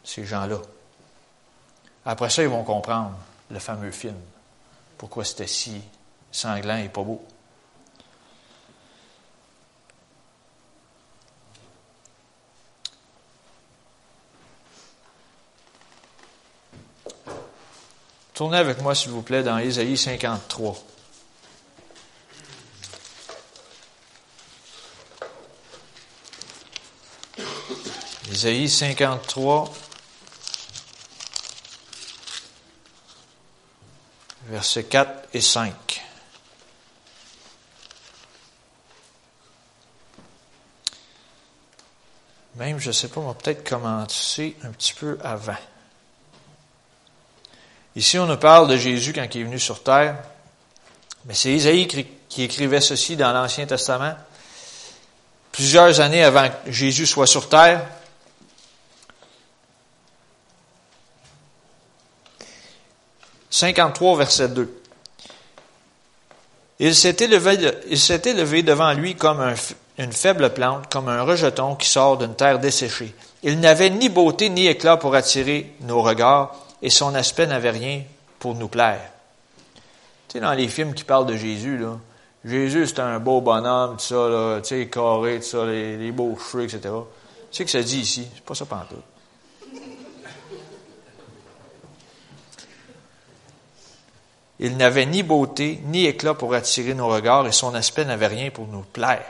Ces 0.04 0.24
gens-là. 0.24 0.60
Après 2.10 2.30
ça, 2.30 2.42
ils 2.42 2.48
vont 2.48 2.64
comprendre 2.64 3.14
le 3.50 3.58
fameux 3.58 3.90
film. 3.90 4.16
Pourquoi 4.96 5.26
c'était 5.26 5.46
si 5.46 5.82
sanglant 6.32 6.78
et 6.78 6.88
pas 6.88 7.02
beau. 7.02 7.22
Tournez 18.32 18.56
avec 18.56 18.80
moi, 18.80 18.94
s'il 18.94 19.10
vous 19.10 19.20
plaît, 19.20 19.42
dans 19.42 19.58
Ésaïe 19.58 19.98
53. 19.98 20.78
Ésaïe 28.30 28.70
53. 28.70 29.87
Versets 34.48 34.84
4 34.84 35.28
et 35.34 35.40
5. 35.40 36.04
Même, 42.56 42.80
je 42.80 42.88
ne 42.88 42.92
sais 42.92 43.08
pas, 43.08 43.20
on 43.20 43.28
va 43.28 43.34
peut-être 43.34 43.68
commencer 43.68 44.56
un 44.64 44.70
petit 44.70 44.94
peu 44.94 45.18
avant. 45.22 45.56
Ici, 47.94 48.18
on 48.18 48.26
nous 48.26 48.36
parle 48.36 48.68
de 48.68 48.76
Jésus 48.76 49.12
quand 49.12 49.26
il 49.32 49.40
est 49.40 49.44
venu 49.44 49.58
sur 49.58 49.82
terre. 49.82 50.16
Mais 51.24 51.34
c'est 51.34 51.52
Isaïe 51.52 51.86
qui 52.28 52.42
écrivait 52.42 52.80
ceci 52.80 53.16
dans 53.16 53.32
l'Ancien 53.32 53.66
Testament. 53.66 54.16
Plusieurs 55.52 56.00
années 56.00 56.24
avant 56.24 56.48
que 56.48 56.72
Jésus 56.72 57.06
soit 57.06 57.26
sur 57.26 57.48
terre, 57.48 57.86
53, 63.50 64.16
verset 64.16 64.48
2. 64.48 64.82
Il 66.80 66.94
s'était 66.94 67.26
levé, 67.26 67.58
il 67.88 67.98
s'était 67.98 68.34
levé 68.34 68.62
devant 68.62 68.92
lui 68.92 69.16
comme 69.16 69.54
une 69.98 70.12
faible 70.12 70.50
plante, 70.54 70.90
comme 70.92 71.08
un 71.08 71.22
rejeton 71.22 71.74
qui 71.74 71.88
sort 71.88 72.18
d'une 72.18 72.34
terre 72.34 72.60
desséchée. 72.60 73.14
Il 73.42 73.58
n'avait 73.60 73.90
ni 73.90 74.08
beauté 74.08 74.48
ni 74.48 74.66
éclat 74.66 74.96
pour 74.96 75.14
attirer 75.14 75.72
nos 75.80 76.02
regards, 76.02 76.54
et 76.82 76.90
son 76.90 77.14
aspect 77.14 77.46
n'avait 77.46 77.70
rien 77.70 78.02
pour 78.38 78.54
nous 78.54 78.68
plaire. 78.68 79.10
Tu 80.28 80.34
sais, 80.34 80.40
dans 80.40 80.52
les 80.52 80.68
films 80.68 80.94
qui 80.94 81.04
parlent 81.04 81.26
de 81.26 81.36
Jésus, 81.36 81.80
Jésus, 82.44 82.86
c'est 82.86 83.00
un 83.00 83.18
beau 83.18 83.40
bonhomme, 83.40 83.96
tu 83.96 84.14
sais, 84.62 84.86
carré, 84.86 85.40
tout 85.40 85.46
ça, 85.46 85.66
les, 85.66 86.12
beaux 86.12 86.36
cheveux, 86.36 86.64
etc. 86.64 86.80
Tu 87.50 87.56
sais 87.56 87.64
que 87.64 87.70
ça 87.70 87.82
dit 87.82 88.00
ici, 88.00 88.28
c'est 88.34 88.44
pas 88.44 88.54
ça 88.54 88.66
pantoute. 88.66 89.02
Il 94.60 94.76
n'avait 94.76 95.06
ni 95.06 95.22
beauté, 95.22 95.80
ni 95.84 96.06
éclat 96.06 96.34
pour 96.34 96.54
attirer 96.54 96.94
nos 96.94 97.08
regards, 97.08 97.46
et 97.46 97.52
son 97.52 97.74
aspect 97.74 98.04
n'avait 98.04 98.26
rien 98.26 98.50
pour 98.50 98.66
nous 98.66 98.82
plaire. 98.82 99.24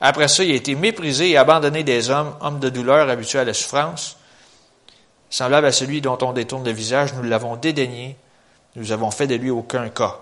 Après 0.00 0.28
ça, 0.28 0.44
il 0.44 0.52
a 0.52 0.54
été 0.54 0.74
méprisé 0.74 1.30
et 1.30 1.36
abandonné 1.36 1.82
des 1.82 2.10
hommes, 2.10 2.34
hommes 2.40 2.60
de 2.60 2.68
douleur 2.68 3.08
habitués 3.08 3.40
à 3.40 3.44
la 3.44 3.54
souffrance. 3.54 4.16
Semblable 5.30 5.66
à 5.66 5.72
celui 5.72 6.00
dont 6.00 6.18
on 6.22 6.32
détourne 6.32 6.64
le 6.64 6.70
visage, 6.70 7.14
nous 7.14 7.22
l'avons 7.22 7.56
dédaigné, 7.56 8.16
nous 8.76 8.92
avons 8.92 9.10
fait 9.10 9.26
de 9.26 9.34
lui 9.34 9.50
aucun 9.50 9.88
cas. 9.88 10.18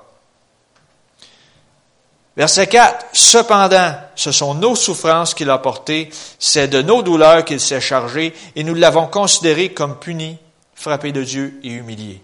Verset 2.37 2.66
4. 2.66 3.06
Cependant, 3.12 3.94
ce 4.14 4.32
sont 4.32 4.54
nos 4.54 4.75
souffrances 4.75 5.34
qu'il 5.34 5.50
a 5.50 5.58
portées, 5.58 6.08
c'est 6.38 6.68
de 6.68 6.80
nos 6.80 7.02
douleurs 7.02 7.44
qu'il 7.44 7.61
s'est 7.61 7.80
chargé, 7.80 8.32
et 8.56 8.64
nous 8.64 8.75
l'avons 8.75 9.06
considéré 9.06 9.72
comme 9.72 9.99
puni, 9.99 10.38
frappé 10.75 11.12
de 11.12 11.25
Dieu 11.25 11.61
et 11.62 11.68
humilié. 11.68 12.22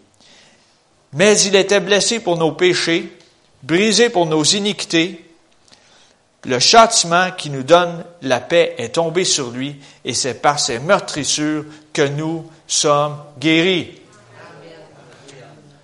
Mais 1.12 1.40
il 1.40 1.56
était 1.56 1.80
blessé 1.80 2.20
pour 2.20 2.36
nos 2.36 2.52
péchés, 2.52 3.12
brisé 3.62 4.10
pour 4.10 4.26
nos 4.26 4.44
iniquités. 4.44 5.24
Le 6.44 6.58
châtiment 6.58 7.30
qui 7.36 7.50
nous 7.50 7.62
donne 7.62 8.04
la 8.22 8.40
paix 8.40 8.74
est 8.78 8.94
tombé 8.94 9.24
sur 9.24 9.50
lui, 9.50 9.76
et 10.04 10.14
c'est 10.14 10.34
par 10.34 10.60
ses 10.60 10.78
meurtrissures 10.78 11.64
que 11.92 12.06
nous 12.06 12.48
sommes 12.66 13.16
guéris. 13.38 14.00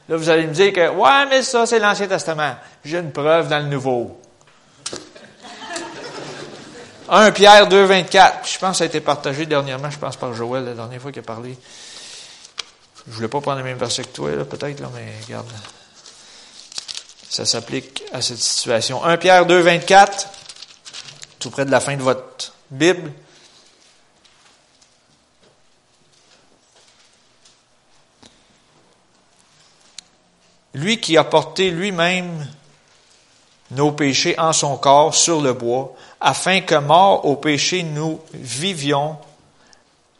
Là, 0.08 0.16
vous 0.16 0.28
allez 0.28 0.46
me 0.46 0.52
dire 0.52 0.72
que, 0.72 0.90
ouais, 0.90 1.26
mais 1.30 1.42
ça, 1.42 1.64
c'est 1.64 1.78
l'Ancien 1.78 2.06
Testament. 2.06 2.56
J'ai 2.84 2.98
une 2.98 3.10
preuve 3.10 3.48
dans 3.48 3.58
le 3.58 3.64
Nouveau. 3.64 4.20
1 7.08 7.32
Pierre 7.32 7.66
2, 7.68 7.84
24. 7.84 8.48
Je 8.48 8.58
pense 8.58 8.70
que 8.72 8.76
ça 8.78 8.84
a 8.84 8.86
été 8.86 9.00
partagé 9.00 9.46
dernièrement, 9.46 9.90
je 9.90 9.98
pense 9.98 10.16
par 10.16 10.34
Joël, 10.34 10.64
la 10.64 10.74
dernière 10.74 11.00
fois 11.00 11.10
qu'il 11.10 11.20
a 11.20 11.24
parlé. 11.24 11.56
Je 13.06 13.12
voulais 13.12 13.28
pas 13.28 13.40
prendre 13.40 13.58
le 13.58 13.64
même 13.64 13.78
verset 13.78 14.04
que 14.04 14.08
toi, 14.08 14.30
peut-être, 14.44 14.80
mais 14.94 15.12
regarde. 15.24 15.50
Ça 17.28 17.44
s'applique 17.44 18.02
à 18.12 18.22
cette 18.22 18.38
situation. 18.38 19.04
1 19.04 19.16
Pierre 19.18 19.44
2, 19.44 19.60
24, 19.60 20.28
tout 21.38 21.50
près 21.50 21.64
de 21.66 21.70
la 21.70 21.80
fin 21.80 21.96
de 21.96 22.02
votre 22.02 22.54
Bible. 22.70 23.12
Lui 30.72 31.00
qui 31.00 31.16
a 31.16 31.24
porté 31.24 31.70
lui-même 31.70 32.48
nos 33.70 33.92
péchés 33.92 34.38
en 34.38 34.52
son 34.52 34.76
corps 34.76 35.14
sur 35.14 35.40
le 35.40 35.52
bois, 35.52 35.94
afin 36.20 36.60
que 36.60 36.74
mort 36.76 37.24
au 37.26 37.36
péché 37.36 37.82
nous 37.82 38.20
vivions 38.32 39.18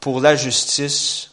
pour 0.01 0.21
la 0.21 0.37
justice, 0.37 1.31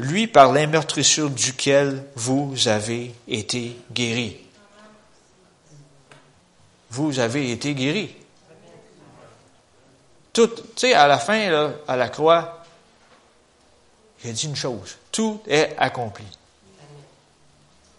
lui 0.00 0.26
par 0.26 0.52
l'immeurtrissure 0.52 1.30
duquel 1.30 2.04
vous 2.16 2.68
avez 2.68 3.14
été 3.28 3.76
guéri. 3.92 4.38
Vous 6.90 7.18
avez 7.18 7.52
été 7.52 7.74
guéri. 7.74 8.14
Tout, 10.32 10.48
tu 10.48 10.62
sais, 10.76 10.94
à 10.94 11.06
la 11.06 11.18
fin, 11.18 11.50
là, 11.50 11.72
à 11.86 11.96
la 11.96 12.08
croix, 12.08 12.64
il 14.24 14.30
a 14.30 14.32
dit 14.32 14.46
une 14.46 14.56
chose. 14.56 14.96
Tout 15.12 15.42
est 15.46 15.74
accompli. 15.78 16.24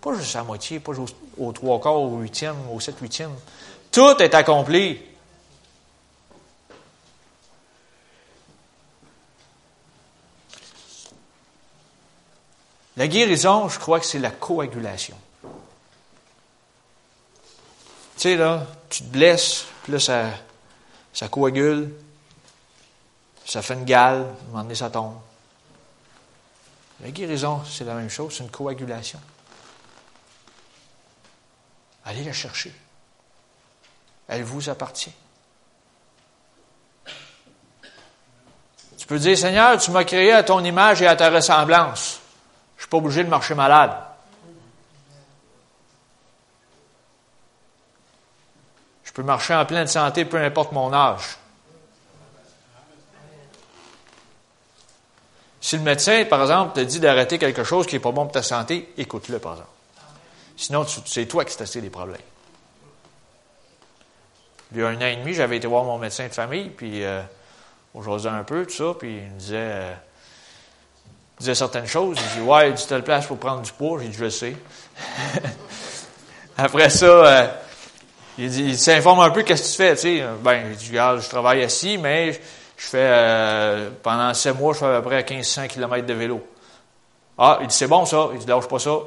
Pas 0.02 0.16
juste 0.16 0.36
à 0.36 0.44
moitié, 0.44 0.80
pas 0.80 0.94
juste 0.94 1.16
au, 1.38 1.52
trois 1.52 1.80
quarts, 1.80 2.02
au 2.02 2.18
huitième, 2.18 2.56
au 2.74 2.80
sept 2.80 3.00
huitième. 3.00 3.32
Tout 3.92 4.18
est 4.20 4.34
accompli. 4.34 5.00
La 13.02 13.08
guérison, 13.08 13.68
je 13.68 13.80
crois 13.80 14.00
que 14.00 14.06
c'est 14.06 14.20
la 14.20 14.30
coagulation. 14.30 15.18
Tu 15.42 15.50
sais, 18.18 18.36
là, 18.36 18.68
tu 18.92 19.02
te 19.02 19.08
blesses, 19.08 19.66
puis 19.82 19.94
là, 19.94 20.00
ça, 20.00 20.26
ça 21.12 21.28
coagule, 21.28 21.96
ça 23.44 23.64
fait 23.64 23.74
une 23.74 23.86
gale, 23.86 24.18
à 24.18 24.20
un 24.20 24.48
moment 24.50 24.62
donné, 24.62 24.76
ça 24.76 24.92
tombe. 24.92 25.16
La 27.00 27.10
guérison, 27.10 27.64
c'est 27.68 27.86
la 27.86 27.96
même 27.96 28.12
chose, 28.12 28.36
c'est 28.38 28.44
une 28.44 28.52
coagulation. 28.52 29.20
Allez 32.06 32.24
la 32.24 32.34
chercher. 32.34 32.72
Elle 34.28 34.44
vous 34.44 34.70
appartient. 34.70 35.14
Tu 38.96 39.08
peux 39.08 39.18
dire, 39.18 39.36
Seigneur, 39.36 39.80
tu 39.80 39.90
m'as 39.90 40.04
créé 40.04 40.34
à 40.34 40.44
ton 40.44 40.64
image 40.64 41.02
et 41.02 41.08
à 41.08 41.16
ta 41.16 41.32
ressemblance. 41.32 42.21
Pas 42.92 42.98
obligé 42.98 43.24
de 43.24 43.30
marcher 43.30 43.56
malade. 43.56 43.94
Je 49.06 49.14
peux 49.14 49.24
marcher 49.24 49.56
en 49.56 49.66
pleine 49.66 49.88
santé, 49.88 50.26
peu 50.26 50.38
importe 50.38 50.74
mon 50.74 50.94
âge. 50.94 51.38
Si 55.62 55.78
le 55.78 55.84
médecin, 55.84 56.26
par 56.26 56.42
exemple, 56.42 56.76
te 56.76 56.82
dit 56.82 57.00
d'arrêter 57.00 57.38
quelque 57.40 57.64
chose 57.64 57.88
qui 57.88 57.96
n'est 57.96 58.02
pas 58.02 58.12
bon 58.12 58.24
pour 58.24 58.34
ta 58.34 58.44
santé, 58.44 58.92
écoute-le, 58.98 59.40
par 59.40 59.54
exemple. 59.54 59.70
Sinon, 60.58 60.86
c'est 61.06 61.26
toi 61.28 61.46
qui 61.46 61.56
t'as 61.56 61.80
des 61.80 61.90
problèmes. 61.90 62.20
il 64.74 64.80
y 64.80 64.84
a 64.84 64.88
un 64.88 64.98
an 64.98 65.06
et 65.06 65.16
demi, 65.16 65.34
j'avais 65.34 65.58
été 65.58 65.68
voir 65.68 65.86
mon 65.86 65.98
médecin 65.98 66.28
de 66.28 66.34
famille, 66.34 66.70
puis 66.70 67.06
euh, 67.06 67.22
on 67.94 68.02
jasait 68.02 68.28
un 68.28 68.44
peu, 68.44 68.66
tout 68.66 68.74
ça, 68.74 68.96
puis 69.00 69.16
il 69.16 69.32
me 69.32 69.40
disait, 69.40 69.56
euh, 69.58 69.94
disait 71.42 71.56
certaines 71.56 71.88
choses. 71.88 72.18
Il 72.20 72.42
dit 72.42 72.48
Ouais, 72.48 72.70
il 72.70 72.74
dit 72.74 72.88
telle 72.88 73.04
place 73.04 73.26
pour 73.26 73.38
prendre 73.38 73.62
du 73.62 73.72
poids. 73.72 74.00
J'ai 74.02 74.08
dit 74.08 74.18
Je 74.18 74.24
le 74.24 74.30
sais. 74.30 74.56
Après 76.58 76.90
ça, 76.90 77.06
euh, 77.06 77.48
il 78.38 78.50
dit 78.50 78.64
Il 78.64 78.78
s'informe 78.78 79.20
un 79.20 79.30
peu 79.30 79.44
qu'est-ce 79.44 79.64
que 79.64 79.68
tu 79.68 79.76
fais, 79.76 79.96
tu 79.96 80.02
sais? 80.02 80.24
Ben, 80.42 80.72
dit 80.74 80.90
Regarde, 80.90 81.22
je 81.22 81.30
travaille 81.30 81.64
assis, 81.64 81.98
mais 81.98 82.34
je 82.34 82.86
fais 82.86 82.98
euh, 83.02 83.90
pendant 84.02 84.34
sept 84.34 84.58
mois, 84.58 84.74
je 84.74 84.80
fais 84.80 84.86
à 84.86 85.02
peu 85.02 85.10
près 85.10 85.26
1500 85.30 85.68
km 85.68 86.06
de 86.06 86.14
vélo. 86.14 86.48
Ah, 87.38 87.60
il 87.62 87.68
dit 87.68 87.76
C'est 87.76 87.88
bon 87.88 88.06
ça. 88.06 88.30
Il 88.34 88.40
dit 88.40 88.46
Lâche 88.48 88.68
pas 88.68 88.80
ça. 88.80 88.98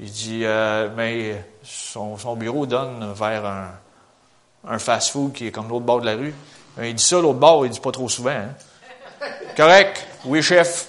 Il 0.00 0.10
dit 0.10 0.42
euh, 0.44 0.88
Mais 0.96 1.44
son, 1.62 2.16
bureau 2.36 2.66
donne 2.66 3.12
vers 3.14 3.44
un 3.44 3.70
un 4.68 4.78
fast-food 4.78 5.32
qui 5.32 5.46
est 5.46 5.50
comme 5.50 5.68
l'autre 5.68 5.84
bord 5.84 6.00
de 6.00 6.06
la 6.06 6.14
rue. 6.14 6.34
Il 6.82 6.94
dit 6.94 7.02
ça, 7.02 7.20
l'autre 7.20 7.38
bord, 7.38 7.64
il 7.64 7.70
dit 7.70 7.80
pas 7.80 7.92
trop 7.92 8.08
souvent. 8.08 8.30
Hein? 8.30 8.54
Correct? 9.56 10.06
Oui, 10.24 10.42
chef. 10.42 10.88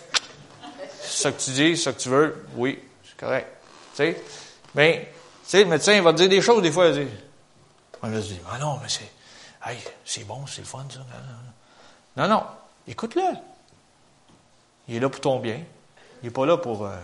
Ça 1.18 1.32
que 1.32 1.42
tu 1.42 1.50
dis, 1.50 1.76
ça 1.76 1.94
que 1.94 2.00
tu 2.00 2.10
veux? 2.10 2.46
Oui, 2.56 2.78
c'est 3.04 3.18
correct. 3.18 3.48
Tu 3.96 3.98
sais? 3.98 4.24
Mais, 4.76 5.12
tu 5.44 5.50
sais, 5.50 5.64
le 5.64 5.70
médecin, 5.70 5.94
il 5.94 6.04
va 6.04 6.14
te 6.14 6.18
dire 6.18 6.30
des 6.30 6.42
choses, 6.42 6.62
des 6.62 6.72
fois, 6.72 6.90
il 6.90 6.94
dire, 6.94 7.08
on 8.04 8.10
va 8.10 8.20
ah 8.52 8.60
non, 8.60 8.78
mais 8.80 8.88
c'est, 8.88 9.10
hey, 9.66 9.80
c'est 10.06 10.28
bon, 10.28 10.46
c'est 10.46 10.62
le 10.62 10.68
fun, 10.68 10.86
ça. 10.92 11.00
Non, 12.16 12.28
non, 12.28 12.44
écoute-le. 12.88 13.24
Il 14.88 14.98
est 14.98 15.00
là 15.00 15.10
pour 15.10 15.20
ton 15.20 15.40
bien. 15.40 15.60
Il 16.22 16.26
n'est 16.26 16.32
pas 16.32 16.46
là 16.46 16.56
pour 16.56 16.86
euh, 16.86 16.96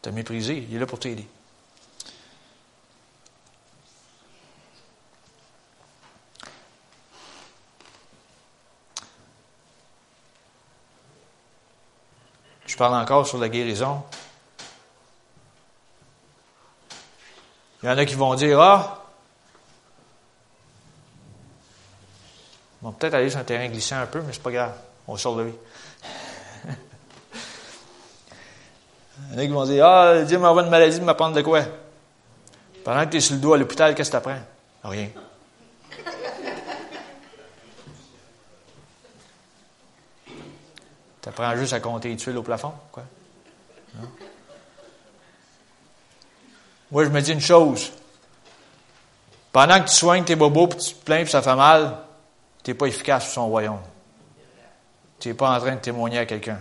te 0.00 0.08
mépriser. 0.08 0.66
Il 0.70 0.74
est 0.74 0.78
là 0.78 0.86
pour 0.86 0.98
t'aider. 0.98 1.28
Je 12.70 12.76
parle 12.76 12.94
encore 12.94 13.26
sur 13.26 13.38
la 13.38 13.48
guérison. 13.48 14.00
Il 17.82 17.88
y 17.88 17.88
en 17.92 17.98
a 17.98 18.04
qui 18.04 18.14
vont 18.14 18.32
dire 18.36 18.60
Ah, 18.60 19.04
ils 22.80 22.84
vont 22.84 22.92
peut-être 22.92 23.14
aller 23.14 23.28
sur 23.28 23.40
un 23.40 23.44
terrain 23.44 23.66
glissant 23.66 23.96
un 23.96 24.06
peu, 24.06 24.20
mais 24.20 24.32
c'est 24.32 24.42
pas 24.42 24.52
grave. 24.52 24.72
On 25.08 25.16
sort 25.16 25.34
de 25.34 25.42
lui. 25.42 25.54
Il 29.26 29.32
y 29.32 29.34
en 29.34 29.38
a 29.38 29.46
qui 29.46 29.52
vont 29.52 29.64
dire 29.64 29.84
Ah, 29.84 30.22
Dieu 30.22 30.38
m'envoie 30.38 30.62
une 30.62 30.70
maladie, 30.70 31.00
m'apprendre 31.00 31.34
de 31.34 31.42
quoi? 31.42 31.62
Pendant 32.84 33.04
que 33.04 33.10
tu 33.10 33.16
es 33.16 33.20
sur 33.20 33.34
le 33.34 33.40
dos 33.40 33.54
à 33.54 33.58
l'hôpital, 33.58 33.96
qu'est-ce 33.96 34.12
que 34.12 34.16
tu 34.16 34.28
apprends 34.28 34.38
Rien. 34.84 35.08
Apprends 41.30 41.54
juste 41.54 41.72
à 41.72 41.78
compter 41.78 42.08
les 42.08 42.16
tuiles 42.16 42.36
au 42.38 42.42
plafond, 42.42 42.72
quoi. 42.90 43.04
Moi, 46.90 47.04
je 47.04 47.10
me 47.10 47.20
dis 47.20 47.30
une 47.30 47.40
chose. 47.40 47.92
Pendant 49.52 49.80
que 49.80 49.88
tu 49.88 49.94
soignes 49.94 50.24
tes 50.24 50.34
bobos, 50.34 50.66
puis 50.66 50.80
tu 50.80 50.92
te 50.92 51.04
plains, 51.04 51.22
puis 51.22 51.30
ça 51.30 51.40
fait 51.40 51.54
mal, 51.54 51.98
tu 52.64 52.70
n'es 52.72 52.74
pas 52.74 52.86
efficace 52.86 53.26
sur 53.26 53.34
son 53.34 53.46
royaume. 53.46 53.78
Tu 55.20 55.28
n'es 55.28 55.34
pas 55.34 55.56
en 55.56 55.60
train 55.60 55.76
de 55.76 55.80
témoigner 55.80 56.18
à 56.18 56.26
quelqu'un. 56.26 56.58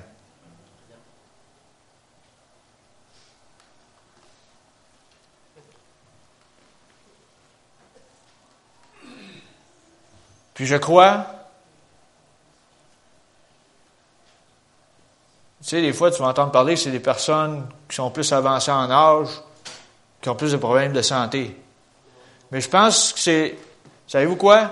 Puis 10.53 10.67
je 10.67 10.75
crois 10.75 11.38
Tu 15.61 15.69
sais, 15.69 15.81
des 15.81 15.93
fois, 15.93 16.09
tu 16.09 16.21
vas 16.21 16.29
entendre 16.29 16.51
parler 16.51 16.75
c'est 16.75 16.91
des 16.91 16.99
personnes 16.99 17.67
qui 17.89 17.95
sont 17.95 18.09
plus 18.11 18.31
avancées 18.31 18.71
en 18.71 18.89
âge, 18.89 19.27
qui 20.21 20.29
ont 20.29 20.35
plus 20.35 20.51
de 20.51 20.57
problèmes 20.57 20.93
de 20.93 21.01
santé. 21.01 21.55
Mais 22.51 22.61
je 22.61 22.69
pense 22.69 23.13
que 23.13 23.19
c'est, 23.19 23.57
savez-vous 24.07 24.37
quoi? 24.37 24.71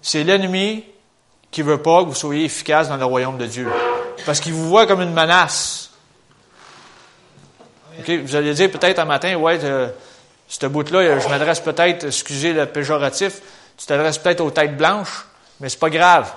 C'est 0.00 0.24
l'ennemi 0.24 0.84
qui 1.50 1.62
veut 1.62 1.82
pas 1.82 2.02
que 2.02 2.08
vous 2.08 2.14
soyez 2.14 2.46
efficace 2.46 2.88
dans 2.88 2.96
le 2.96 3.04
royaume 3.04 3.36
de 3.36 3.46
Dieu. 3.46 3.70
Parce 4.24 4.40
qu'il 4.40 4.54
vous 4.54 4.68
voit 4.68 4.86
comme 4.86 5.02
une 5.02 5.12
menace. 5.12 5.90
Vous 8.06 8.34
allez 8.34 8.54
dire 8.54 8.70
peut-être 8.70 8.98
un 8.98 9.04
matin, 9.04 9.36
ouais, 9.36 9.58
euh, 9.62 9.88
ce 10.48 10.66
bout-là, 10.66 11.20
je 11.20 11.28
m'adresse 11.28 11.60
peut-être, 11.60 12.06
excusez 12.06 12.54
le 12.54 12.66
péjoratif, 12.66 13.40
tu 13.76 13.86
t'adresses 13.86 14.18
peut-être 14.18 14.40
aux 14.40 14.50
têtes 14.50 14.76
blanches, 14.76 15.26
mais 15.60 15.68
c'est 15.68 15.78
pas 15.78 15.90
grave. 15.90 16.32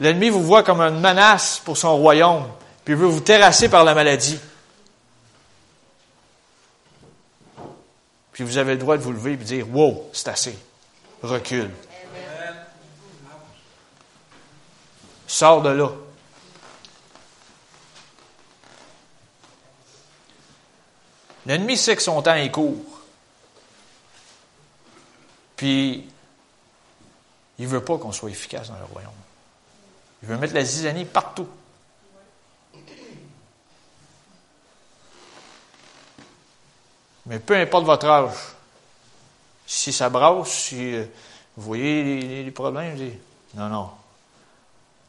L'ennemi 0.00 0.28
vous 0.28 0.42
voit 0.42 0.62
comme 0.62 0.80
une 0.80 1.00
menace 1.00 1.60
pour 1.64 1.76
son 1.76 1.96
royaume, 1.96 2.46
puis 2.84 2.94
il 2.94 3.00
veut 3.00 3.06
vous 3.06 3.20
terrasser 3.20 3.68
par 3.68 3.84
la 3.84 3.94
maladie. 3.94 4.38
Puis 8.32 8.44
vous 8.44 8.56
avez 8.56 8.72
le 8.72 8.78
droit 8.78 8.96
de 8.96 9.02
vous 9.02 9.12
lever 9.12 9.32
et 9.32 9.36
de 9.36 9.42
dire 9.42 9.66
Wow, 9.74 10.10
c'est 10.12 10.28
assez. 10.28 10.56
Recule. 11.22 11.70
Sors 15.26 15.60
de 15.62 15.70
là. 15.70 15.90
L'ennemi 21.46 21.76
sait 21.76 21.96
que 21.96 22.02
son 22.02 22.22
temps 22.22 22.34
est 22.34 22.50
court. 22.50 23.00
Puis, 25.56 26.08
il 27.58 27.64
ne 27.64 27.70
veut 27.70 27.82
pas 27.82 27.98
qu'on 27.98 28.12
soit 28.12 28.30
efficace 28.30 28.68
dans 28.68 28.78
le 28.78 28.84
royaume. 28.84 29.10
Il 30.22 30.28
veut 30.28 30.36
mettre 30.36 30.54
la 30.54 30.64
zizanie 30.64 31.04
partout. 31.04 31.48
Mais 37.26 37.38
peu 37.38 37.56
importe 37.56 37.84
votre 37.84 38.06
âge, 38.06 38.32
si 39.66 39.92
ça 39.92 40.08
brasse, 40.08 40.48
si 40.48 40.94
euh, 40.94 41.04
vous 41.56 41.62
voyez 41.62 42.44
les, 42.44 42.50
problèmes, 42.50 42.96
non, 43.54 43.68
non. 43.68 43.90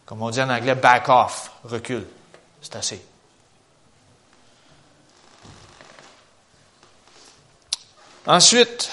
Comme 0.05 0.21
on 0.21 0.29
dit 0.29 0.41
en 0.41 0.49
anglais, 0.49 0.75
back 0.75 1.07
off, 1.07 1.51
recule. 1.63 2.05
C'est 2.61 2.75
assez. 2.75 3.01
Ensuite, 8.27 8.91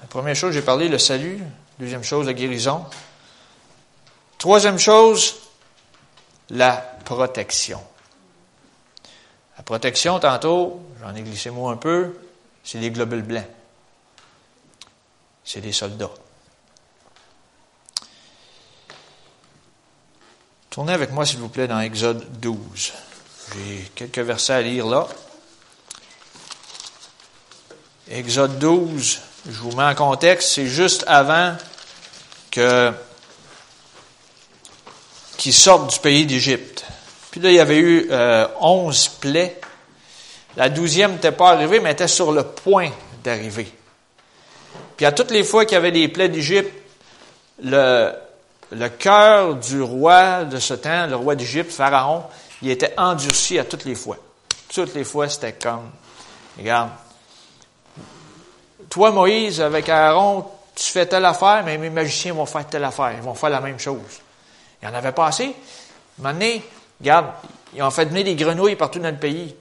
la 0.00 0.06
première 0.08 0.34
chose, 0.34 0.54
j'ai 0.54 0.62
parlé, 0.62 0.88
le 0.88 0.98
salut. 0.98 1.42
Deuxième 1.78 2.02
chose, 2.02 2.26
la 2.26 2.32
guérison. 2.32 2.86
Troisième 4.38 4.78
chose, 4.78 5.36
la 6.50 6.76
protection. 7.04 7.80
La 9.56 9.62
protection, 9.62 10.18
tantôt, 10.18 10.80
j'en 11.00 11.14
ai 11.14 11.22
glissé 11.22 11.50
moi 11.50 11.72
un 11.72 11.76
peu, 11.76 12.16
c'est 12.62 12.78
les 12.78 12.90
globules 12.90 13.22
blancs. 13.22 13.46
C'est 15.44 15.60
des 15.60 15.72
soldats. 15.72 16.10
Tournez 20.70 20.92
avec 20.92 21.12
moi, 21.12 21.24
s'il 21.24 21.38
vous 21.38 21.48
plaît, 21.48 21.68
dans 21.68 21.80
Exode 21.80 22.40
12. 22.40 22.92
J'ai 23.54 23.90
quelques 23.94 24.18
versets 24.18 24.54
à 24.54 24.62
lire 24.62 24.86
là. 24.86 25.06
Exode 28.10 28.58
12, 28.58 29.20
je 29.46 29.60
vous 29.60 29.72
mets 29.72 29.84
en 29.84 29.94
contexte, 29.94 30.50
c'est 30.50 30.66
juste 30.66 31.04
avant 31.06 31.56
que 32.50 32.92
qui 35.36 35.52
sortent 35.52 35.92
du 35.92 35.98
pays 35.98 36.26
d'Égypte. 36.26 36.84
Puis 37.30 37.40
là, 37.40 37.50
il 37.50 37.56
y 37.56 37.60
avait 37.60 37.78
eu 37.78 38.08
euh, 38.10 38.46
onze 38.60 39.08
plaies. 39.08 39.60
La 40.56 40.68
douzième 40.68 41.12
n'était 41.12 41.32
pas 41.32 41.50
arrivée, 41.50 41.80
mais 41.80 41.92
était 41.92 42.08
sur 42.08 42.32
le 42.32 42.44
point 42.44 42.90
d'arriver. 43.22 43.72
Puis 44.96 45.06
à 45.06 45.12
toutes 45.12 45.32
les 45.32 45.42
fois 45.42 45.64
qu'il 45.64 45.74
y 45.74 45.78
avait 45.78 45.90
des 45.90 46.08
plaies 46.08 46.28
d'Égypte, 46.28 46.72
le, 47.62 48.12
le 48.70 48.88
cœur 48.88 49.56
du 49.56 49.82
roi 49.82 50.44
de 50.44 50.58
ce 50.58 50.74
temps, 50.74 51.06
le 51.06 51.16
roi 51.16 51.34
d'Égypte, 51.34 51.72
Pharaon, 51.72 52.24
il 52.62 52.70
était 52.70 52.94
endurci 52.96 53.58
à 53.58 53.64
toutes 53.64 53.84
les 53.84 53.94
fois. 53.94 54.16
Toutes 54.72 54.94
les 54.94 55.04
fois, 55.04 55.28
c'était 55.28 55.52
comme, 55.52 55.90
regarde, 56.56 56.90
toi, 58.88 59.10
Moïse, 59.10 59.60
avec 59.60 59.88
Aaron, 59.88 60.46
tu 60.74 60.84
fais 60.84 61.06
telle 61.06 61.24
affaire, 61.24 61.62
mais 61.64 61.78
mes 61.78 61.90
magiciens 61.90 62.34
vont 62.34 62.46
faire 62.46 62.66
telle 62.66 62.84
affaire. 62.84 63.12
Ils 63.16 63.22
vont 63.22 63.34
faire 63.34 63.50
la 63.50 63.60
même 63.60 63.78
chose. 63.78 63.98
Il 64.84 64.90
n'y 64.90 64.96
en 64.96 64.98
avait 64.98 65.12
pas 65.12 65.28
assez. 65.28 65.54
Un 66.22 66.32
moment 66.32 66.46
regarde, 67.00 67.26
ils 67.74 67.82
ont 67.82 67.90
fait 67.90 68.04
venir 68.04 68.22
des 68.22 68.34
grenouilles 68.34 68.76
partout 68.76 68.98
dans 68.98 69.08
le 69.10 69.16
pays. 69.16 69.56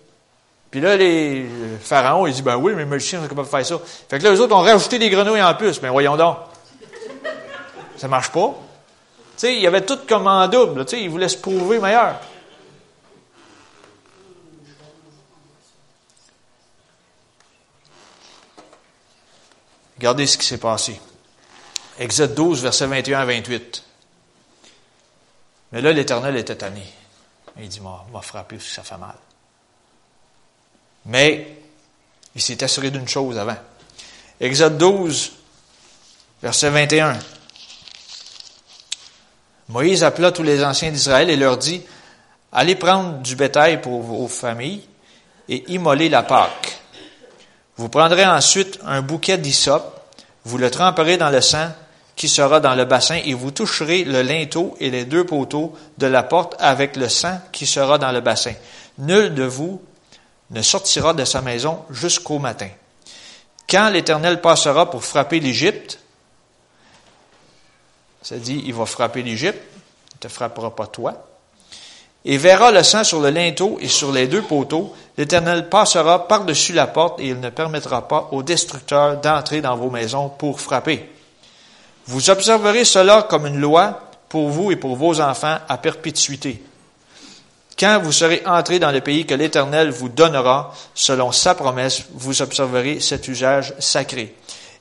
Puis 0.69 0.81
là, 0.81 0.97
les 0.97 1.47
pharaons, 1.81 2.27
ils 2.27 2.33
disent, 2.33 2.43
ben 2.43 2.57
oui, 2.57 2.73
mais 2.75 2.83
les 2.83 2.89
magiciens 2.89 3.21
sont 3.21 3.29
capables 3.29 3.47
de 3.47 3.51
faire 3.51 3.65
ça. 3.65 3.79
Fait 4.09 4.19
que 4.19 4.23
là, 4.23 4.31
les 4.31 4.39
autres 4.41 4.53
ont 4.53 4.59
rajouté 4.59 4.99
des 4.99 5.09
grenouilles 5.09 5.41
en 5.41 5.53
plus. 5.55 5.81
Mais 5.81 5.87
voyons 5.87 6.17
donc. 6.17 6.39
Ça 7.95 8.09
marche 8.09 8.31
pas. 8.31 8.47
Tu 8.47 8.53
sais, 9.37 9.55
il 9.55 9.61
y 9.61 9.67
avait 9.67 9.85
tout 9.85 9.99
comme 10.05 10.27
en 10.27 10.45
double. 10.49 10.83
Tu 10.83 10.97
sais, 10.97 11.03
ils 11.03 11.09
voulaient 11.09 11.29
se 11.29 11.37
prouver 11.37 11.79
meilleur. 11.79 12.19
Regardez 19.95 20.27
ce 20.27 20.37
qui 20.37 20.45
s'est 20.45 20.57
passé. 20.57 20.99
Exode 21.97 22.33
12, 22.35 22.61
versets 22.61 22.87
21 22.87 23.19
à 23.21 23.25
28. 23.25 23.83
Mais 25.73 25.81
là, 25.81 25.91
l'Éternel 25.91 26.37
était 26.37 26.55
tanné. 26.55 26.83
Il 27.59 27.67
dit, 27.67 27.81
m'a 27.81 28.21
frappé 28.21 28.57
parce 28.57 28.69
ça 28.69 28.83
fait 28.83 28.97
mal. 28.97 29.15
Mais, 31.07 31.57
il 32.35 32.41
s'est 32.41 32.63
assuré 32.63 32.91
d'une 32.91 33.07
chose 33.07 33.37
avant. 33.37 33.57
Exode 34.39 34.77
12, 34.77 35.31
verset 36.43 36.69
21. 36.69 37.17
Moïse 39.69 40.03
appela 40.03 40.31
tous 40.31 40.43
les 40.43 40.63
anciens 40.63 40.91
d'Israël 40.91 41.31
et 41.31 41.35
leur 41.35 41.57
dit, 41.57 41.81
Allez 42.51 42.75
prendre 42.75 43.17
du 43.19 43.35
bétail 43.35 43.81
pour 43.81 44.03
vos 44.03 44.27
familles 44.27 44.83
et 45.49 45.71
immoler 45.71 46.07
la 46.07 46.21
Pâque. 46.21 46.79
Vous 47.77 47.89
prendrez 47.89 48.25
ensuite 48.25 48.79
un 48.85 49.01
bouquet 49.01 49.39
d'hysope, 49.39 50.13
vous 50.45 50.59
le 50.59 50.69
tremperez 50.69 51.17
dans 51.17 51.31
le 51.31 51.41
sang 51.41 51.69
qui 52.15 52.29
sera 52.29 52.59
dans 52.59 52.75
le 52.75 52.85
bassin 52.85 53.19
et 53.23 53.33
vous 53.33 53.51
toucherez 53.51 54.03
le 54.03 54.21
linteau 54.21 54.75
et 54.79 54.89
les 54.89 55.05
deux 55.05 55.25
poteaux 55.25 55.73
de 55.97 56.07
la 56.07 56.23
porte 56.23 56.55
avec 56.59 56.95
le 56.95 57.09
sang 57.09 57.39
qui 57.51 57.65
sera 57.65 57.97
dans 57.97 58.11
le 58.11 58.21
bassin. 58.21 58.53
Nul 58.99 59.33
de 59.33 59.43
vous 59.43 59.81
ne 60.51 60.61
sortira 60.61 61.13
de 61.13 61.25
sa 61.25 61.41
maison 61.41 61.83
jusqu'au 61.89 62.39
matin. 62.39 62.69
Quand 63.67 63.89
l'Éternel 63.89 64.41
passera 64.41 64.89
pour 64.89 65.03
frapper 65.03 65.39
l'Égypte, 65.39 65.99
ça 68.21 68.37
dit, 68.37 68.63
il 68.65 68.73
va 68.73 68.85
frapper 68.85 69.23
l'Égypte, 69.23 69.61
il 70.11 70.15
ne 70.15 70.19
te 70.19 70.27
frappera 70.27 70.75
pas 70.75 70.87
toi, 70.87 71.25
et 72.25 72.37
verra 72.37 72.71
le 72.71 72.83
sang 72.83 73.03
sur 73.03 73.19
le 73.19 73.31
linteau 73.31 73.77
et 73.81 73.87
sur 73.87 74.11
les 74.11 74.27
deux 74.27 74.43
poteaux, 74.43 74.93
l'Éternel 75.17 75.69
passera 75.69 76.27
par-dessus 76.27 76.73
la 76.73 76.87
porte 76.87 77.19
et 77.19 77.29
il 77.29 77.39
ne 77.39 77.49
permettra 77.49 78.07
pas 78.07 78.29
au 78.31 78.43
destructeur 78.43 79.19
d'entrer 79.19 79.59
dans 79.59 79.75
vos 79.75 79.89
maisons 79.89 80.29
pour 80.29 80.61
frapper. 80.61 81.09
Vous 82.07 82.29
observerez 82.29 82.85
cela 82.85 83.23
comme 83.23 83.47
une 83.47 83.59
loi 83.59 84.01
pour 84.29 84.49
vous 84.49 84.71
et 84.71 84.75
pour 84.75 84.95
vos 84.95 85.21
enfants 85.21 85.57
à 85.67 85.77
perpétuité. 85.77 86.63
Quand 87.79 87.99
vous 88.01 88.11
serez 88.11 88.43
entrés 88.45 88.79
dans 88.79 88.91
le 88.91 89.01
pays 89.01 89.25
que 89.25 89.33
l'Éternel 89.33 89.89
vous 89.89 90.09
donnera, 90.09 90.73
selon 90.93 91.31
sa 91.31 91.55
promesse, 91.55 92.03
vous 92.13 92.41
observerez 92.41 92.99
cet 92.99 93.27
usage 93.27 93.73
sacré. 93.79 94.35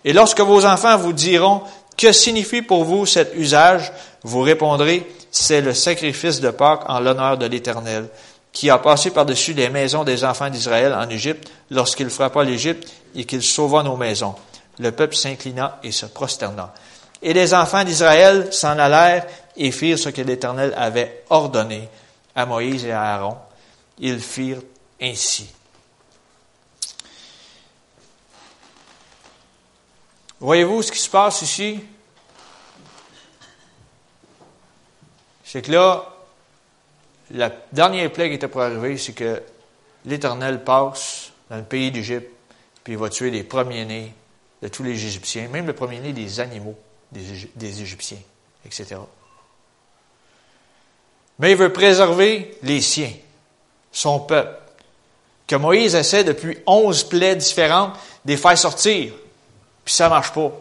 Et 0.05 0.13
lorsque 0.13 0.41
vos 0.41 0.67
enfants 0.67 0.97
vous 0.99 1.13
diront, 1.13 1.63
que 1.97 2.13
signifie 2.13 2.63
pour 2.63 2.85
vous 2.85 3.07
cet 3.07 3.35
usage? 3.35 3.93
Vous 4.23 4.41
répondrez, 4.41 5.07
c'est 5.31 5.61
le 5.61 5.75
sacrifice 5.75 6.41
de 6.41 6.51
Pâques 6.51 6.89
en 6.89 7.01
l'honneur 7.01 7.39
de 7.39 7.47
l'Éternel, 7.47 8.09
qui 8.53 8.71
a 8.71 8.79
passé 8.79 9.11
par-dessus 9.11 9.53
les 9.55 9.69
maisons 9.69 10.05
des 10.05 10.25
enfants 10.25 10.51
d'Israël 10.51 10.93
en 10.95 11.09
Égypte 11.09 11.51
lorsqu'il 11.71 12.11
frappa 12.11 12.45
l'Égypte 12.45 12.89
et 13.15 13.25
qu'il 13.25 13.43
sauva 13.43 13.83
nos 13.83 13.97
maisons. 13.97 14.35
Le 14.79 14.91
peuple 14.93 15.15
s'inclina 15.15 15.79
et 15.83 15.93
se 15.93 16.07
prosterna. 16.07 16.73
Et 17.23 17.33
les 17.33 17.55
enfants 17.55 17.85
d'Israël 17.85 18.53
s'en 18.53 18.79
allèrent 18.79 19.27
et 19.57 19.71
firent 19.71 19.99
ce 19.99 20.09
que 20.09 20.23
l'Éternel 20.23 20.75
avait 20.77 21.25
ordonné 21.31 21.89
à 22.35 22.47
Moïse 22.47 22.85
et 22.85 22.91
à 22.91 23.15
Aaron. 23.15 23.37
Ils 23.99 24.21
firent 24.21 24.63
ainsi. 25.01 25.49
Voyez-vous 30.41 30.83
ce 30.83 30.91
qui 30.91 30.99
se 30.99 31.09
passe 31.09 31.43
ici? 31.43 31.81
C'est 35.45 35.63
que 35.63 35.71
là, 35.71 36.09
la 37.31 37.53
dernière 37.71 38.11
plaie 38.13 38.29
qui 38.31 38.35
était 38.35 38.49
pour 38.49 38.63
arriver, 38.63 38.99
c'est 38.99 39.13
que 39.13 39.41
l'Éternel 40.07 40.65
passe 40.65 41.31
dans 41.49 41.59
le 41.59 41.63
pays 41.63 41.93
d'Égypte, 41.93 42.31
puis 42.83 42.95
il 42.95 42.99
va 42.99 43.09
tuer 43.09 43.31
les 43.31 43.45
premiers-nés 43.45 44.13
de 44.61 44.69
tous 44.69 44.83
les 44.83 44.93
Égyptiens, 44.93 45.47
même 45.49 45.67
le 45.67 45.75
premier-né 45.75 46.13
des 46.13 46.41
animaux 46.41 46.77
des, 47.13 47.83
Égyptiens, 47.83 48.19
etc. 48.65 48.97
Mais 51.39 51.53
il 51.53 51.57
veut 51.57 51.73
préserver 51.73 52.57
les 52.63 52.81
siens, 52.81 53.13
son 53.91 54.21
peuple, 54.21 54.59
que 55.47 55.57
Moïse 55.57 55.95
essaie 55.95 56.25
depuis 56.25 56.59
onze 56.67 57.05
plaies 57.05 57.37
différentes 57.37 57.95
de 58.25 58.33
les 58.33 58.37
faire 58.37 58.57
sortir, 58.57 59.13
puis 59.85 59.95
ça 59.95 60.05
ne 60.05 60.11
marche 60.11 60.33
pas. 60.33 60.53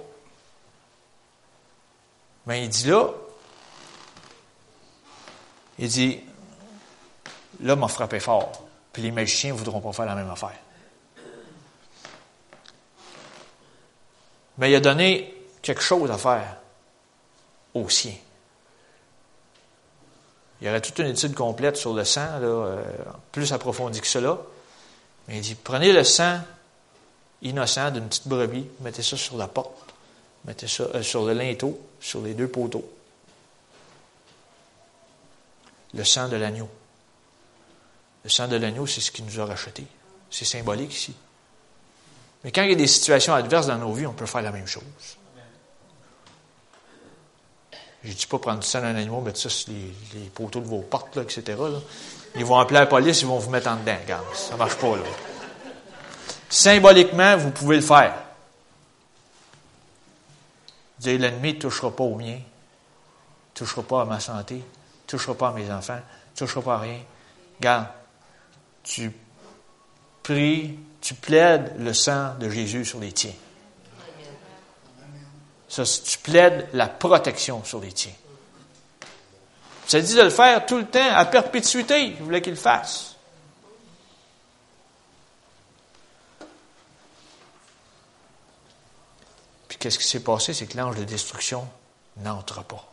Mais 2.48 2.64
il 2.64 2.70
dit 2.70 2.88
là, 2.88 3.10
il 5.80 5.88
dit, 5.88 6.20
là, 7.62 7.76
m'a 7.76 7.88
frappé 7.88 8.20
fort, 8.20 8.52
puis 8.92 9.02
les 9.02 9.12
magiciens 9.12 9.54
ne 9.54 9.58
voudront 9.58 9.80
pas 9.80 9.94
faire 9.94 10.06
la 10.06 10.16
même 10.16 10.30
affaire. 10.30 10.60
Mais 14.58 14.70
il 14.70 14.76
a 14.76 14.80
donné 14.80 15.41
quelque 15.62 15.82
chose 15.82 16.10
à 16.12 16.18
faire 16.18 16.58
aux 17.74 17.90
siens. 17.90 18.16
Il 20.60 20.68
y 20.68 20.70
aurait 20.70 20.82
toute 20.82 21.00
une 21.00 21.08
étude 21.08 21.34
complète 21.34 21.76
sur 21.76 21.94
le 21.94 22.04
sang, 22.06 22.40
là, 22.40 22.46
euh, 22.46 22.84
plus 23.32 23.52
approfondie 23.52 24.00
que 24.00 24.08
cela. 24.08 24.38
Mais 25.28 25.38
il 25.38 25.42
dit, 25.42 25.56
prenez 25.56 25.92
le 25.92 26.04
sang 26.04 26.40
innocent 27.42 27.92
d'une 27.92 28.08
petite 28.08 28.28
brebis, 28.28 28.68
mettez 28.82 29.02
ça 29.02 29.18
sur 29.18 29.38
la 29.38 29.48
porte, 29.48 29.94
mettez 30.46 30.68
ça 30.68 30.84
euh, 30.94 31.02
sur 31.02 31.26
le 31.26 31.34
linteau, 31.34 31.80
sur 32.00 32.22
les 32.22 32.36
deux 32.36 32.48
poteaux. 32.48 32.88
Le 35.94 36.04
sang 36.04 36.30
de 36.30 36.36
l'agneau. 36.36 36.70
Le 38.24 38.30
sang 38.30 38.48
de 38.48 38.56
l'agneau, 38.56 38.86
c'est 38.86 39.02
ce 39.02 39.12
qui 39.12 39.24
nous 39.24 39.40
a 39.40 39.46
racheté. 39.46 39.84
C'est 40.30 40.46
symbolique 40.46 40.94
ici. 40.94 41.16
Mais 42.44 42.52
quand 42.52 42.62
il 42.62 42.70
y 42.70 42.74
a 42.74 42.76
des 42.76 42.88
situations 42.88 43.34
adverses 43.34 43.68
dans 43.68 43.78
nos 43.78 43.94
vies, 43.94 44.06
on 44.06 44.14
peut 44.14 44.28
faire 44.28 44.42
la 44.44 44.52
même 44.52 44.68
chose. 44.68 44.84
Je 48.04 48.14
dis 48.14 48.26
pas 48.26 48.40
prendre 48.40 48.60
du 48.60 48.68
sang 48.68 48.82
d'un 48.82 48.96
animal, 48.96 49.22
mettre 49.22 49.40
ça 49.40 49.50
sur 49.50 49.72
les, 49.72 50.30
poteaux 50.34 50.60
de 50.60 50.66
vos 50.66 50.82
portes, 50.82 51.18
etc. 51.18 51.58
Ils 52.36 52.46
vont 52.46 52.58
appeler 52.58 52.80
la 52.80 52.86
police, 52.88 53.22
ils 53.22 53.28
vont 53.28 53.38
vous 53.38 53.52
mettre 53.52 53.70
en 53.70 53.76
dedans. 53.76 53.98
Regarde, 54.02 54.26
ça 54.34 54.56
marche 54.58 54.76
pas. 54.76 54.96
Là. 54.96 55.04
Symboliquement, 56.50 57.38
vous 57.38 57.52
pouvez 57.52 57.76
le 57.76 57.82
faire. 57.82 58.14
L'ennemi 61.06 61.54
ne 61.54 61.60
touchera 61.60 61.96
pas 61.96 62.04
au 62.04 62.16
mien, 62.16 62.36
ne 62.36 62.40
touchera 63.54 63.84
pas 63.84 64.02
à 64.02 64.06
ma 64.06 64.20
santé, 64.20 64.56
ne 64.56 64.62
touchera 65.08 65.36
pas 65.36 65.50
à 65.50 65.54
mes 65.54 65.72
enfants, 65.72 65.96
ne 65.96 66.38
touchera 66.38 66.62
pas 66.62 66.76
à 66.76 66.80
rien. 66.80 67.00
Regarde, 67.60 67.88
tu 68.84 69.12
pries, 70.24 70.78
tu 71.00 71.14
plaides 71.16 71.74
le 71.80 71.94
sang 71.94 72.36
de 72.40 72.50
Jésus 72.50 72.86
sur 72.86 73.00
les 73.00 73.12
tiens. 73.12 73.34
Ça, 75.72 75.86
tu 75.86 76.18
plaides 76.18 76.68
la 76.74 76.90
protection 76.90 77.64
sur 77.64 77.80
les 77.80 77.94
tiens. 77.94 78.12
Ça 79.88 80.02
dit 80.02 80.16
de 80.16 80.22
le 80.22 80.30
faire 80.30 80.66
tout 80.66 80.78
le 80.78 80.86
temps, 80.86 81.16
à 81.16 81.24
perpétuité. 81.24 82.08
Il 82.08 82.16
voulait 82.16 82.42
qu'il 82.42 82.52
le 82.52 82.60
fasse. 82.60 83.16
Puis 89.70 89.78
qu'est-ce 89.78 89.98
qui 89.98 90.04
s'est 90.04 90.20
passé? 90.20 90.54
C'est 90.54 90.66
que 90.66 90.78
l'ange 90.78 90.98
de 90.98 91.06
destruction 91.06 91.66
n'entre 92.18 92.66
pas. 92.66 92.86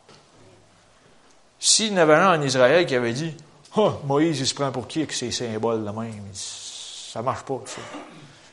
S'il 1.59 1.95
en 1.95 1.97
avait 1.97 2.15
un 2.15 2.39
en 2.39 2.43
Israël 2.43 2.87
qui 2.87 2.95
avait 2.95 3.13
dit 3.13 3.35
oh, 3.75 3.95
Moïse, 4.05 4.39
il 4.39 4.47
se 4.47 4.55
prend 4.55 4.71
pour 4.71 4.87
qui 4.87 5.01
avec 5.01 5.13
ses 5.13 5.33
symboles 5.33 5.85
de 5.85 5.91
même 5.91 6.31
Ça 6.33 7.23
marche 7.23 7.43
pas. 7.43 7.61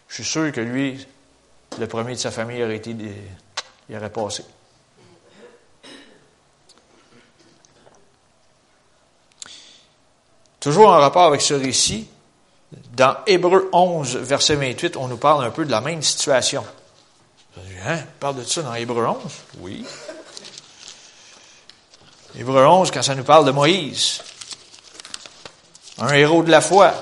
Je 0.08 0.16
suis 0.16 0.24
sûr 0.24 0.52
que 0.52 0.62
lui, 0.62 1.06
le 1.78 1.88
premier 1.88 2.14
de 2.14 2.20
sa 2.20 2.32
famille 2.32 2.64
aurait 2.64 2.78
été 2.78 2.96
il 3.90 3.96
aurait 3.96 4.10
passé. 4.10 4.44
Toujours 10.60 10.88
en 10.88 11.00
rapport 11.00 11.26
avec 11.26 11.42
ce 11.42 11.54
récit, 11.54 12.08
dans 12.94 13.18
Hébreu 13.28 13.70
11, 13.72 14.18
verset 14.18 14.56
28, 14.56 14.98
on 14.98 15.08
nous 15.08 15.18
parle 15.18 15.46
un 15.46 15.52
peu 15.52 15.64
de 15.64 15.72
la 15.72 15.82
même 15.82 16.02
situation. 16.02 16.66
Hein? 17.86 18.00
On 18.02 18.20
parle 18.20 18.38
de 18.38 18.44
ça 18.44 18.64
dans 18.64 18.74
Hébreu 18.74 19.06
11? 19.06 19.18
Oui. 19.60 19.86
Hébreu 22.38 22.66
11, 22.66 22.92
quand 22.92 23.04
ça 23.04 23.16
nous 23.16 23.24
parle 23.24 23.46
de 23.46 23.52
Moïse, 23.52 24.22
un 26.00 26.14
héros 26.14 26.44
de 26.44 26.52
la 26.52 26.62
foi. 26.62 26.94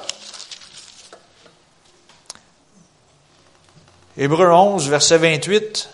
Hébreu 4.17 4.51
11, 4.51 4.89
verset 4.89 5.17
28, 5.17 5.89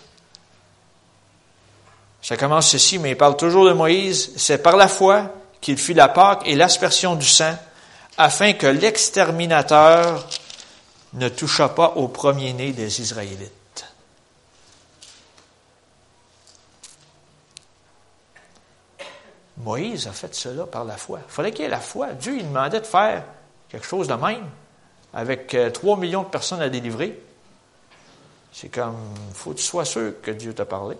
ça 2.30 2.36
commence 2.36 2.68
ceci, 2.68 3.00
mais 3.00 3.10
il 3.10 3.16
parle 3.16 3.36
toujours 3.36 3.64
de 3.64 3.72
Moïse. 3.72 4.30
C'est 4.36 4.62
par 4.62 4.76
la 4.76 4.86
foi 4.86 5.34
qu'il 5.60 5.76
fit 5.76 5.94
la 5.94 6.06
Pâque 6.06 6.42
et 6.46 6.54
l'aspersion 6.54 7.16
du 7.16 7.26
sang, 7.26 7.56
afin 8.16 8.52
que 8.52 8.68
l'exterminateur 8.68 10.24
ne 11.14 11.28
toucha 11.28 11.70
pas 11.70 11.94
au 11.96 12.06
premier-né 12.06 12.70
des 12.70 13.00
Israélites. 13.00 13.84
Moïse 19.56 20.06
a 20.06 20.12
fait 20.12 20.32
cela 20.32 20.66
par 20.66 20.84
la 20.84 20.96
foi. 20.96 21.18
Il 21.26 21.32
fallait 21.32 21.50
qu'il 21.50 21.64
y 21.64 21.66
ait 21.66 21.68
la 21.68 21.80
foi. 21.80 22.12
Dieu 22.12 22.36
il 22.36 22.46
demandait 22.46 22.78
de 22.78 22.86
faire 22.86 23.24
quelque 23.68 23.88
chose 23.88 24.06
de 24.06 24.14
même, 24.14 24.48
avec 25.12 25.52
euh, 25.54 25.70
trois 25.70 25.96
millions 25.96 26.22
de 26.22 26.28
personnes 26.28 26.62
à 26.62 26.68
délivrer. 26.68 27.20
C'est 28.52 28.68
comme, 28.68 28.94
faut 29.34 29.50
que 29.50 29.56
tu 29.56 29.64
sois 29.64 29.84
sûr 29.84 30.12
que 30.22 30.30
Dieu 30.30 30.54
t'a 30.54 30.64
parlé. 30.64 30.96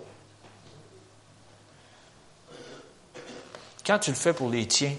Quand 3.85 3.99
tu 3.99 4.11
le 4.11 4.15
fais 4.15 4.33
pour 4.33 4.49
les 4.49 4.67
tiens, 4.67 4.93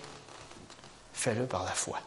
fais-le 1.12 1.46
par 1.46 1.64
la 1.64 1.72
foi. 1.72 1.98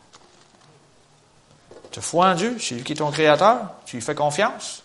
Tu 1.91 1.99
as 1.99 2.01
foi 2.01 2.27
en 2.27 2.35
Dieu, 2.35 2.57
c'est 2.59 2.75
lui 2.75 2.83
qui 2.83 2.93
est 2.93 2.97
ton 2.97 3.11
créateur, 3.11 3.69
tu 3.85 3.95
lui 3.95 4.03
fais 4.03 4.15
confiance. 4.15 4.83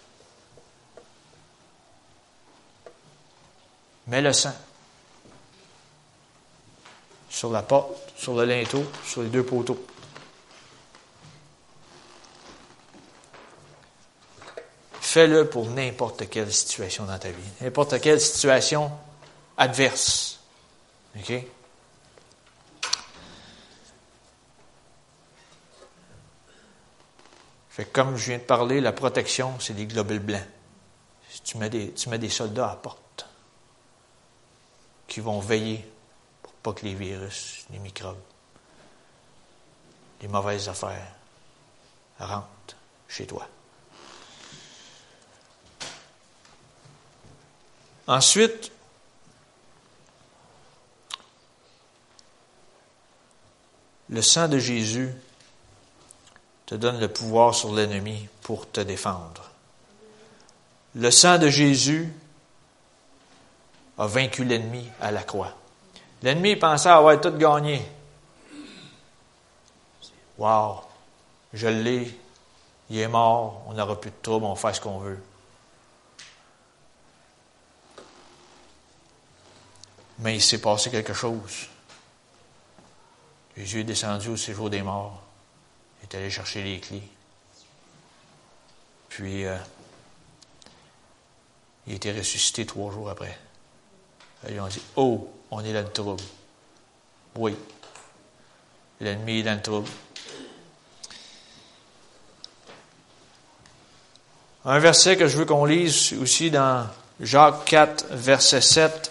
Mets 4.06 4.22
le 4.22 4.32
sang 4.32 4.54
sur 7.28 7.50
la 7.50 7.62
porte, 7.62 7.96
sur 8.16 8.34
le 8.34 8.44
linteau, 8.44 8.84
sur 9.04 9.22
les 9.22 9.28
deux 9.28 9.44
poteaux. 9.44 9.82
Fais-le 15.00 15.48
pour 15.48 15.68
n'importe 15.70 16.28
quelle 16.28 16.52
situation 16.52 17.04
dans 17.04 17.18
ta 17.18 17.30
vie, 17.30 17.50
n'importe 17.60 18.00
quelle 18.00 18.20
situation 18.20 18.92
adverse. 19.56 20.38
OK? 21.16 21.32
Comme 27.92 28.16
je 28.16 28.26
viens 28.26 28.38
de 28.38 28.42
parler, 28.42 28.80
la 28.80 28.92
protection, 28.92 29.58
c'est 29.58 29.74
des 29.74 29.86
globules 29.86 30.18
blancs. 30.18 30.46
Tu 31.44 31.56
mets 31.56 31.70
des, 31.70 31.92
tu 31.92 32.08
mets 32.08 32.18
des 32.18 32.28
soldats 32.28 32.66
à 32.66 32.70
la 32.70 32.76
porte 32.76 33.26
qui 35.06 35.20
vont 35.20 35.40
veiller 35.40 35.88
pour 36.42 36.52
pas 36.54 36.72
que 36.72 36.84
les 36.84 36.94
virus, 36.94 37.64
les 37.70 37.78
microbes, 37.78 38.20
les 40.20 40.28
mauvaises 40.28 40.68
affaires 40.68 41.12
rentrent 42.18 42.76
chez 43.08 43.26
toi. 43.26 43.46
Ensuite, 48.06 48.72
le 54.08 54.22
sang 54.22 54.48
de 54.48 54.58
Jésus 54.58 55.14
te 56.70 56.76
donne 56.76 57.00
le 57.00 57.08
pouvoir 57.08 57.52
sur 57.52 57.74
l'ennemi 57.74 58.28
pour 58.42 58.70
te 58.70 58.80
défendre. 58.80 59.50
Le 60.94 61.10
sang 61.10 61.36
de 61.36 61.48
Jésus 61.48 62.14
a 63.98 64.06
vaincu 64.06 64.44
l'ennemi 64.44 64.88
à 65.00 65.10
la 65.10 65.24
croix. 65.24 65.52
L'ennemi 66.22 66.54
pensait 66.54 66.88
avoir 66.88 67.20
tout 67.20 67.32
gagné. 67.32 67.82
Wow, 70.38 70.82
je 71.52 71.66
l'ai, 71.66 72.16
il 72.88 72.98
est 73.00 73.08
mort, 73.08 73.64
on 73.66 73.72
n'aura 73.72 74.00
plus 74.00 74.12
de 74.12 74.16
trouble, 74.22 74.46
on 74.46 74.54
fait 74.54 74.74
ce 74.74 74.80
qu'on 74.80 75.00
veut. 75.00 75.20
Mais 80.20 80.36
il 80.36 80.40
s'est 80.40 80.60
passé 80.60 80.88
quelque 80.88 81.14
chose. 81.14 81.66
Jésus 83.56 83.80
est 83.80 83.84
descendu 83.84 84.28
au 84.28 84.36
séjour 84.36 84.70
des 84.70 84.82
morts 84.82 85.20
est 86.10 86.18
allé 86.18 86.30
chercher 86.30 86.62
les 86.62 86.80
clés. 86.80 87.02
Puis, 89.08 89.44
euh, 89.44 89.56
il 91.86 91.94
était 91.94 92.12
ressuscité 92.12 92.66
trois 92.66 92.92
jours 92.92 93.10
après. 93.10 93.38
Ils 94.48 94.60
ont 94.60 94.68
dit 94.68 94.82
Oh, 94.96 95.30
on 95.50 95.64
est 95.64 95.72
dans 95.72 95.82
le 95.82 95.92
trouble. 95.92 96.22
Oui, 97.36 97.56
l'ennemi 99.00 99.40
est 99.40 99.42
dans 99.42 99.54
le 99.54 99.62
trouble. 99.62 99.88
Un 104.64 104.78
verset 104.78 105.16
que 105.16 105.26
je 105.26 105.38
veux 105.38 105.46
qu'on 105.46 105.64
lise 105.64 106.12
aussi 106.20 106.50
dans 106.50 106.86
Jacques 107.18 107.64
4, 107.64 108.06
verset 108.10 108.60
7. 108.60 109.10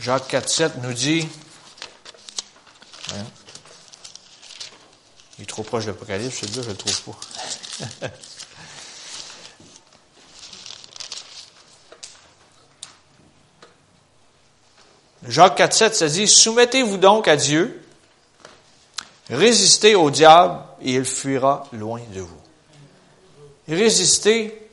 Jacques 0.00 0.28
4, 0.28 0.48
7 0.48 0.76
nous 0.82 0.92
dit, 0.94 1.28
hein, 3.12 3.24
il 5.38 5.42
est 5.42 5.45
trop 5.56 5.62
proche 5.62 5.86
de 5.86 5.92
l'Apocalypse, 5.92 6.42
je 6.54 6.60
ne 6.60 6.66
le 6.66 6.74
trouve 6.74 7.02
pas. 7.02 8.08
Jacques 15.26 15.58
4,7 15.58 15.94
ça 15.94 16.08
dit 16.08 16.28
Soumettez-vous 16.28 16.98
donc 16.98 17.26
à 17.26 17.36
Dieu, 17.36 17.82
résistez 19.30 19.94
au 19.94 20.10
diable 20.10 20.60
et 20.82 20.96
il 20.96 21.06
fuira 21.06 21.66
loin 21.72 22.02
de 22.12 22.20
vous. 22.20 22.42
résister, 23.66 24.68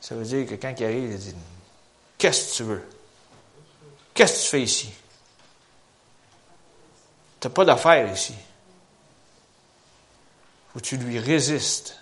ça 0.00 0.16
veut 0.16 0.24
dire 0.24 0.44
que 0.48 0.56
quand 0.56 0.74
il 0.76 0.84
arrive, 0.84 1.12
il 1.12 1.18
dit 1.18 1.36
Qu'est-ce 2.18 2.50
que 2.50 2.56
tu 2.56 2.62
veux? 2.64 2.82
Qu'est-ce 4.12 4.38
que 4.38 4.42
tu 4.42 4.48
fais 4.48 4.62
ici? 4.62 4.90
Tu 7.38 7.46
n'as 7.46 7.54
pas 7.54 7.64
d'affaires 7.64 8.12
ici 8.12 8.34
que 10.74 10.78
tu 10.80 10.96
lui 10.96 11.18
résistes. 11.18 11.96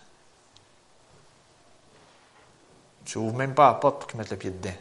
Tu 3.04 3.18
n'ouvres 3.18 3.36
même 3.36 3.54
pas 3.54 3.68
la 3.68 3.74
porte 3.74 4.00
pour 4.00 4.06
qu'il 4.08 4.18
mette 4.18 4.30
le 4.30 4.36
pied 4.36 4.50
dedans. 4.50 4.76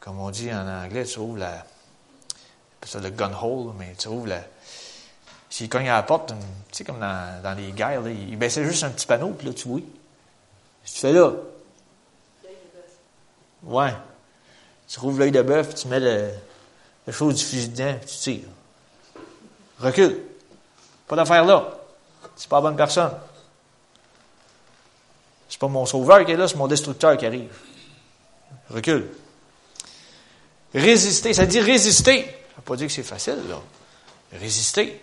Comme 0.00 0.20
on 0.20 0.30
dit 0.30 0.52
en 0.52 0.68
anglais, 0.68 1.04
tu 1.04 1.18
ouvres 1.18 1.38
la. 1.38 1.66
ça 2.84 3.00
le 3.00 3.10
gun 3.10 3.32
hole, 3.42 3.74
mais 3.76 3.94
tu 3.98 4.06
ouvres 4.06 4.28
la. 4.28 4.40
S'il 5.50 5.68
cogne 5.68 5.88
à 5.88 5.94
la 5.94 6.04
porte, 6.04 6.28
tu 6.28 6.34
sais, 6.70 6.84
comme 6.84 7.00
dans, 7.00 7.56
les 7.56 7.72
guerres, 7.72 8.02
là, 8.02 8.10
il 8.10 8.36
baissait 8.38 8.64
juste 8.64 8.84
un 8.84 8.90
petit 8.90 9.06
panneau, 9.06 9.30
puis 9.30 9.48
là, 9.48 9.52
tu. 9.52 9.68
Si 10.84 10.94
tu 10.94 11.00
fais 11.00 11.12
là. 11.12 11.32
Ouais. 13.64 13.92
Tu 14.86 15.00
rouvres 15.00 15.18
l'œil 15.18 15.32
de 15.32 15.42
bœuf, 15.42 15.74
tu 15.74 15.88
mets 15.88 15.98
le, 15.98 16.30
le 17.06 17.12
chose 17.12 17.34
du 17.34 17.44
fusil 17.44 17.70
dedans, 17.70 17.96
puis 18.00 18.08
tu 18.08 18.18
tires. 18.18 18.48
Recule. 19.80 20.22
Pas 21.06 21.16
d'affaire 21.16 21.44
là. 21.44 21.72
C'est 22.34 22.48
pas 22.48 22.56
la 22.56 22.62
bonne 22.62 22.76
personne. 22.76 23.12
C'est 25.48 25.60
pas 25.60 25.68
mon 25.68 25.86
sauveur 25.86 26.24
qui 26.24 26.32
est 26.32 26.36
là, 26.36 26.48
c'est 26.48 26.56
mon 26.56 26.66
destructeur 26.66 27.16
qui 27.16 27.26
arrive. 27.26 27.56
Recule. 28.70 29.08
Résister, 30.74 31.32
ça 31.32 31.46
dit 31.46 31.60
résister. 31.60 32.24
Ça 32.24 32.56
veut 32.56 32.62
pas 32.62 32.76
dire 32.76 32.88
que 32.88 32.92
c'est 32.92 33.02
facile, 33.02 33.42
là. 33.48 33.60
Résister. 34.32 35.00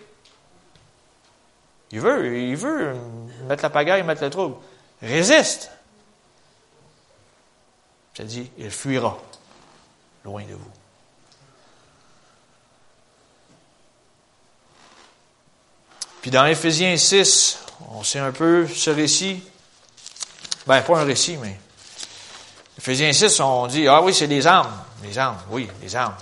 Il 1.90 2.00
veut, 2.00 2.38
il 2.38 2.56
veut 2.56 2.94
mettre 3.48 3.62
la 3.62 3.70
pagaille, 3.70 4.02
mettre 4.02 4.22
le 4.22 4.30
trouble. 4.30 4.56
Résiste. 5.00 5.70
Ça 8.16 8.24
dit, 8.24 8.50
il 8.58 8.70
fuira 8.70 9.18
loin 10.24 10.42
de 10.44 10.54
vous. 10.54 10.70
Puis 16.24 16.30
dans 16.30 16.46
Éphésiens 16.46 16.96
6, 16.96 17.58
on 17.90 18.02
sait 18.02 18.18
un 18.18 18.32
peu 18.32 18.66
ce 18.66 18.88
récit. 18.88 19.42
Ben, 20.66 20.80
pas 20.80 21.00
un 21.00 21.04
récit, 21.04 21.36
mais. 21.36 21.60
Éphésiens 22.78 23.12
6, 23.12 23.40
on 23.40 23.66
dit, 23.66 23.86
ah 23.86 24.00
oui, 24.00 24.14
c'est 24.14 24.26
des 24.26 24.46
armes. 24.46 24.72
Les 25.02 25.18
armes, 25.18 25.36
oui, 25.50 25.68
les 25.82 25.94
armes. 25.94 26.16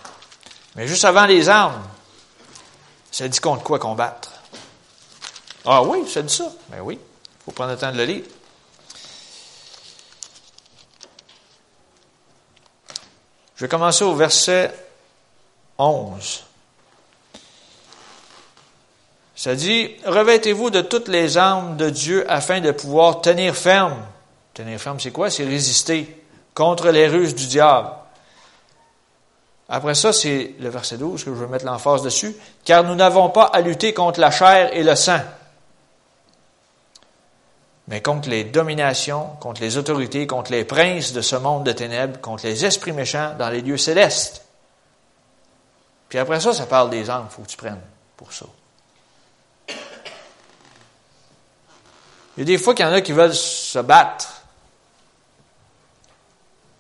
Mais 0.75 0.89
juste 0.89 1.05
avant 1.05 1.25
les 1.25 1.49
armes, 1.49 1.81
ça 3.13 3.29
dit 3.29 3.39
contre 3.39 3.63
quoi 3.63 3.79
combattre? 3.79 4.33
Ah 5.65 5.85
oui, 5.85 6.11
ça 6.11 6.21
dit 6.23 6.35
ça. 6.35 6.51
Ben 6.69 6.81
oui, 6.81 6.99
il 7.01 7.45
faut 7.45 7.53
prendre 7.53 7.71
le 7.71 7.79
temps 7.79 7.93
de 7.93 7.99
le 7.99 8.05
lire. 8.05 8.25
Je 13.55 13.65
vais 13.65 13.69
commencer 13.69 14.03
au 14.03 14.17
verset 14.17 14.75
11. 15.79 16.43
Ça 19.43 19.57
dit, 19.57 19.91
revêtez-vous 20.07 20.71
de 20.71 20.83
toutes 20.83 21.09
les 21.09 21.37
armes 21.37 21.77
de 21.77 21.91
Dieu 21.91 22.25
afin 22.31 22.61
de 22.61 22.71
pouvoir 22.71 23.23
tenir 23.23 23.57
ferme. 23.57 23.97
Tenir 24.55 24.79
ferme, 24.79 25.01
c'est 25.01 25.11
quoi? 25.11 25.31
C'est 25.31 25.43
résister 25.43 26.25
contre 26.55 26.91
les 26.91 27.09
ruses 27.09 27.35
du 27.35 27.49
diable. 27.49 27.89
Après 29.69 29.97
ça, 29.97 30.13
c'est 30.13 30.55
le 30.61 30.69
verset 30.69 30.97
12 30.97 31.25
que 31.25 31.31
je 31.33 31.35
veux 31.35 31.49
mettre 31.49 31.65
l'emphase 31.65 32.03
dessus. 32.03 32.37
Car 32.65 32.85
nous 32.85 32.95
n'avons 32.95 33.31
pas 33.31 33.47
à 33.47 33.61
lutter 33.63 33.93
contre 33.93 34.21
la 34.21 34.31
chair 34.31 34.73
et 34.77 34.85
le 34.85 34.95
sang, 34.95 35.19
mais 37.89 38.01
contre 38.01 38.29
les 38.29 38.45
dominations, 38.45 39.27
contre 39.41 39.61
les 39.61 39.77
autorités, 39.77 40.29
contre 40.29 40.53
les 40.53 40.65
princes 40.65 41.13
de 41.13 41.21
ce 41.21 41.35
monde 41.35 41.65
de 41.65 41.73
ténèbres, 41.73 42.21
contre 42.21 42.47
les 42.47 42.65
esprits 42.65 42.93
méchants 42.93 43.35
dans 43.41 43.51
les 43.51 43.61
lieux 43.61 43.77
célestes. 43.77 44.45
Puis 46.09 46.21
après 46.21 46.39
ça, 46.39 46.53
ça 46.53 46.67
parle 46.67 46.91
des 46.91 47.11
armes, 47.11 47.27
il 47.29 47.35
faut 47.35 47.43
que 47.43 47.49
tu 47.49 47.57
prennes 47.57 47.81
pour 48.17 48.33
ça. 48.33 48.47
Il 52.37 52.41
y 52.41 52.43
a 52.43 52.47
des 52.47 52.59
fois 52.59 52.75
qu'il 52.75 52.85
y 52.85 52.89
en 52.89 52.93
a 52.93 53.01
qui 53.01 53.13
veulent 53.13 53.35
se 53.35 53.79
battre 53.79 54.43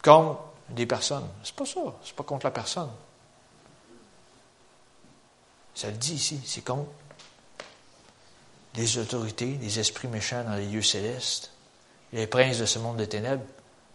contre 0.02 0.40
des 0.70 0.86
personnes. 0.86 1.28
C'est 1.44 1.54
pas 1.54 1.66
ça. 1.66 1.80
C'est 2.04 2.14
pas 2.14 2.22
contre 2.22 2.46
la 2.46 2.50
personne. 2.50 2.90
Ça 5.74 5.88
le 5.88 5.94
dit 5.94 6.14
ici. 6.14 6.40
C'est 6.46 6.64
contre 6.64 6.88
les 8.74 8.98
autorités, 8.98 9.58
les 9.60 9.78
esprits 9.78 10.08
méchants 10.08 10.44
dans 10.44 10.54
les 10.54 10.66
lieux 10.66 10.82
célestes, 10.82 11.50
les 12.12 12.26
princes 12.26 12.58
de 12.58 12.66
ce 12.66 12.78
monde 12.78 12.96
des 12.96 13.08
ténèbres. 13.08 13.44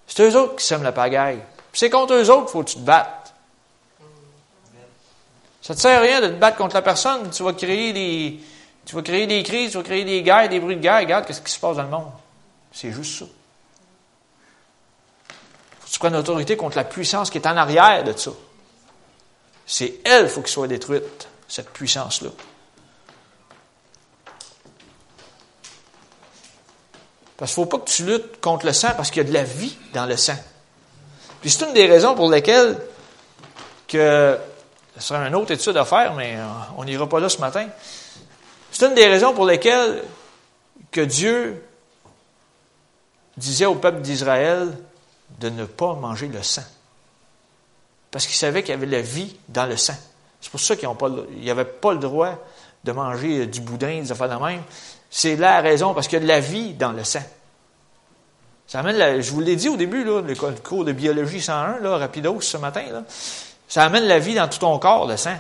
C'est 0.06 0.24
eux 0.30 0.36
autres 0.38 0.58
qui 0.58 0.65
sèment 0.65 0.84
la 0.84 0.91
pagaille. 0.91 1.41
c'est 1.74 1.89
contre 1.89 2.13
eux 2.13 2.30
autres 2.30 2.46
qu'il 2.46 2.52
faut 2.52 2.63
que 2.63 2.70
tu 2.70 2.76
te 2.76 2.82
battes. 2.82 3.34
Ça 5.62 5.74
ne 5.74 5.76
te 5.76 5.82
sert 5.82 5.98
à 5.98 6.02
rien 6.02 6.22
de 6.22 6.28
te 6.28 6.34
battre 6.34 6.58
contre 6.58 6.76
la 6.76 6.82
personne. 6.82 7.30
Tu 7.32 7.43
vas 7.43 7.54
créer 7.54 7.91
des, 7.91 8.39
tu 8.88 8.95
vas 8.95 9.02
créer 9.02 9.28
des 9.28 9.43
crises, 9.43 9.71
tu 9.71 9.78
vas 9.78 9.84
créer 9.84 10.06
des 10.06 10.23
guerres, 10.23 10.47
des 10.47 10.62
bruits 10.62 10.78
de 10.78 10.82
guerre. 10.82 11.00
Regarde 11.00 11.26
qu'est-ce 11.26 11.41
qui 11.41 11.52
se 11.52 11.60
passe 11.60 11.76
dans 11.76 11.84
le 11.84 11.89
monde. 11.89 12.10
C'est 12.71 12.93
juste 12.93 13.19
ça. 13.19 13.26
Faut 15.80 15.88
que 15.88 15.91
tu 15.91 16.00
prennes 16.00 16.15
autorité 16.15 16.56
contre 16.56 16.78
la 16.78 16.86
puissance 16.86 17.30
qui 17.30 17.38
est 17.38 17.45
en 17.45 17.58
arrière 17.58 18.06
de 18.06 18.13
ça? 18.17 18.32
C'est 19.65 19.95
elle 20.06 20.21
qu'il 20.21 20.30
faut 20.30 20.41
qu'elle 20.41 20.50
soit 20.50 20.67
détruite, 20.69 21.28
cette 21.50 21.69
puissance-là. 21.71 22.30
Parce 27.36 27.54
qu'il 27.54 27.62
ne 27.62 27.65
faut 27.65 27.78
pas 27.78 27.84
que 27.84 27.89
tu 27.91 28.06
luttes 28.06 28.39
contre 28.39 28.65
le 28.65 28.71
sang 28.71 28.91
parce 28.95 29.12
qu'il 29.12 29.21
y 29.21 29.26
a 29.26 29.28
de 29.28 29.34
la 29.34 29.43
vie 29.43 29.76
dans 29.93 30.06
le 30.06 30.15
sang. 30.15 30.38
Puis 31.41 31.52
c'est 31.52 31.65
une 31.65 31.73
des 31.73 31.88
raisons 31.88 32.15
pour 32.15 32.32
lesquelles 32.32 32.80
que 33.86 34.39
ce 34.97 35.08
sera 35.10 35.28
une 35.28 35.36
autre 35.36 35.52
étude 35.52 35.76
à 35.76 35.84
faire, 35.84 36.13
mais 36.13 36.38
euh, 36.38 36.45
on 36.78 36.86
n'ira 36.86 37.08
pas 37.08 37.19
là 37.19 37.28
ce 37.28 37.39
matin. 37.39 37.67
C'est 38.77 38.85
une 38.85 38.93
des 38.93 39.07
raisons 39.07 39.33
pour 39.33 39.47
lesquelles 39.47 40.03
que 40.91 41.01
Dieu 41.01 41.63
disait 43.35 43.65
au 43.65 43.73
peuple 43.73 44.01
d'Israël 44.01 44.71
de 45.39 45.49
ne 45.49 45.65
pas 45.65 45.95
manger 45.95 46.27
le 46.27 46.43
sang. 46.43 46.61
Parce 48.11 48.27
qu'il 48.27 48.35
savait 48.35 48.61
qu'il 48.61 48.75
y 48.75 48.77
avait 48.77 48.85
la 48.85 49.01
vie 49.01 49.35
dans 49.49 49.65
le 49.65 49.77
sang. 49.77 49.95
C'est 50.39 50.51
pour 50.51 50.59
ça 50.59 50.75
qu'ils 50.75 50.87
n'avaient 51.43 51.65
pas, 51.65 51.91
le 51.91 51.97
droit 51.97 52.35
de 52.83 52.91
manger 52.91 53.47
du 53.47 53.61
boudin, 53.61 53.99
des 53.99 54.11
affaires 54.11 54.29
de 54.29 54.45
même. 54.45 54.61
C'est 55.09 55.37
la 55.37 55.59
raison, 55.61 55.95
parce 55.95 56.07
qu'il 56.07 56.19
y 56.19 56.21
a 56.21 56.25
de 56.25 56.27
la 56.27 56.39
vie 56.39 56.75
dans 56.75 56.91
le 56.91 57.03
sang. 57.03 57.23
Ça 58.67 58.81
amène 58.81 59.21
je 59.21 59.31
vous 59.31 59.41
l'ai 59.41 59.55
dit 59.55 59.69
au 59.69 59.77
début, 59.77 60.03
le 60.03 60.35
cours 60.63 60.85
de 60.85 60.91
biologie 60.91 61.41
101, 61.41 61.79
là, 61.79 61.97
rapidos 61.97 62.41
ce 62.41 62.57
matin, 62.57 62.83
ça 63.67 63.85
amène 63.85 64.03
la 64.03 64.19
vie 64.19 64.35
dans 64.35 64.47
tout 64.47 64.59
ton 64.59 64.77
corps, 64.77 65.07
le 65.07 65.17
sang. 65.17 65.37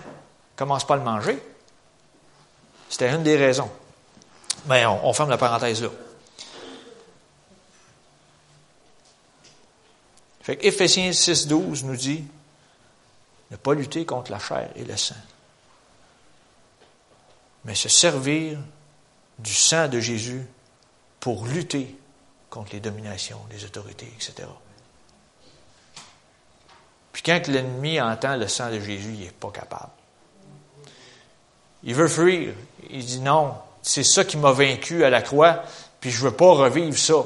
Commence 0.55 0.87
pas 0.87 0.95
à 0.95 0.97
le 0.97 1.03
manger. 1.03 1.39
C'était 2.89 3.13
une 3.13 3.23
des 3.23 3.37
raisons. 3.37 3.69
Mais 4.65 4.85
on, 4.85 5.13
ferme 5.13 5.29
la 5.29 5.37
parenthèse 5.37 5.81
là. 5.81 5.89
Fait 10.41 10.57
qu'Éphésiens 10.57 11.11
6, 11.11 11.47
12 11.47 11.83
nous 11.83 11.95
dit 11.95 12.25
ne 13.51 13.57
pas 13.57 13.73
lutter 13.73 14.05
contre 14.05 14.31
la 14.31 14.39
chair 14.39 14.69
et 14.75 14.83
le 14.83 14.95
sang, 14.95 15.15
mais 17.65 17.75
se 17.75 17.89
servir 17.89 18.57
du 19.39 19.53
sang 19.53 19.87
de 19.87 19.99
Jésus 19.99 20.45
pour 21.19 21.45
lutter 21.45 21.97
contre 22.49 22.73
les 22.73 22.79
dominations, 22.79 23.39
les 23.51 23.63
autorités, 23.65 24.11
etc. 24.15 24.47
Puis 27.11 27.23
quand 27.23 27.47
l'ennemi 27.47 27.99
entend 27.99 28.35
le 28.35 28.47
sang 28.47 28.69
de 28.69 28.79
Jésus, 28.79 29.13
il 29.13 29.19
n'est 29.21 29.31
pas 29.31 29.51
capable. 29.51 29.91
Il 31.83 31.95
veut 31.95 32.07
fuir. 32.07 32.53
Il 32.89 33.05
dit 33.05 33.19
non, 33.19 33.53
c'est 33.81 34.03
ça 34.03 34.23
qui 34.25 34.37
m'a 34.37 34.51
vaincu 34.51 35.03
à 35.03 35.09
la 35.09 35.21
croix, 35.21 35.63
puis 35.99 36.11
je 36.11 36.23
ne 36.23 36.29
veux 36.29 36.35
pas 36.35 36.51
revivre 36.51 36.97
ça. 36.97 37.23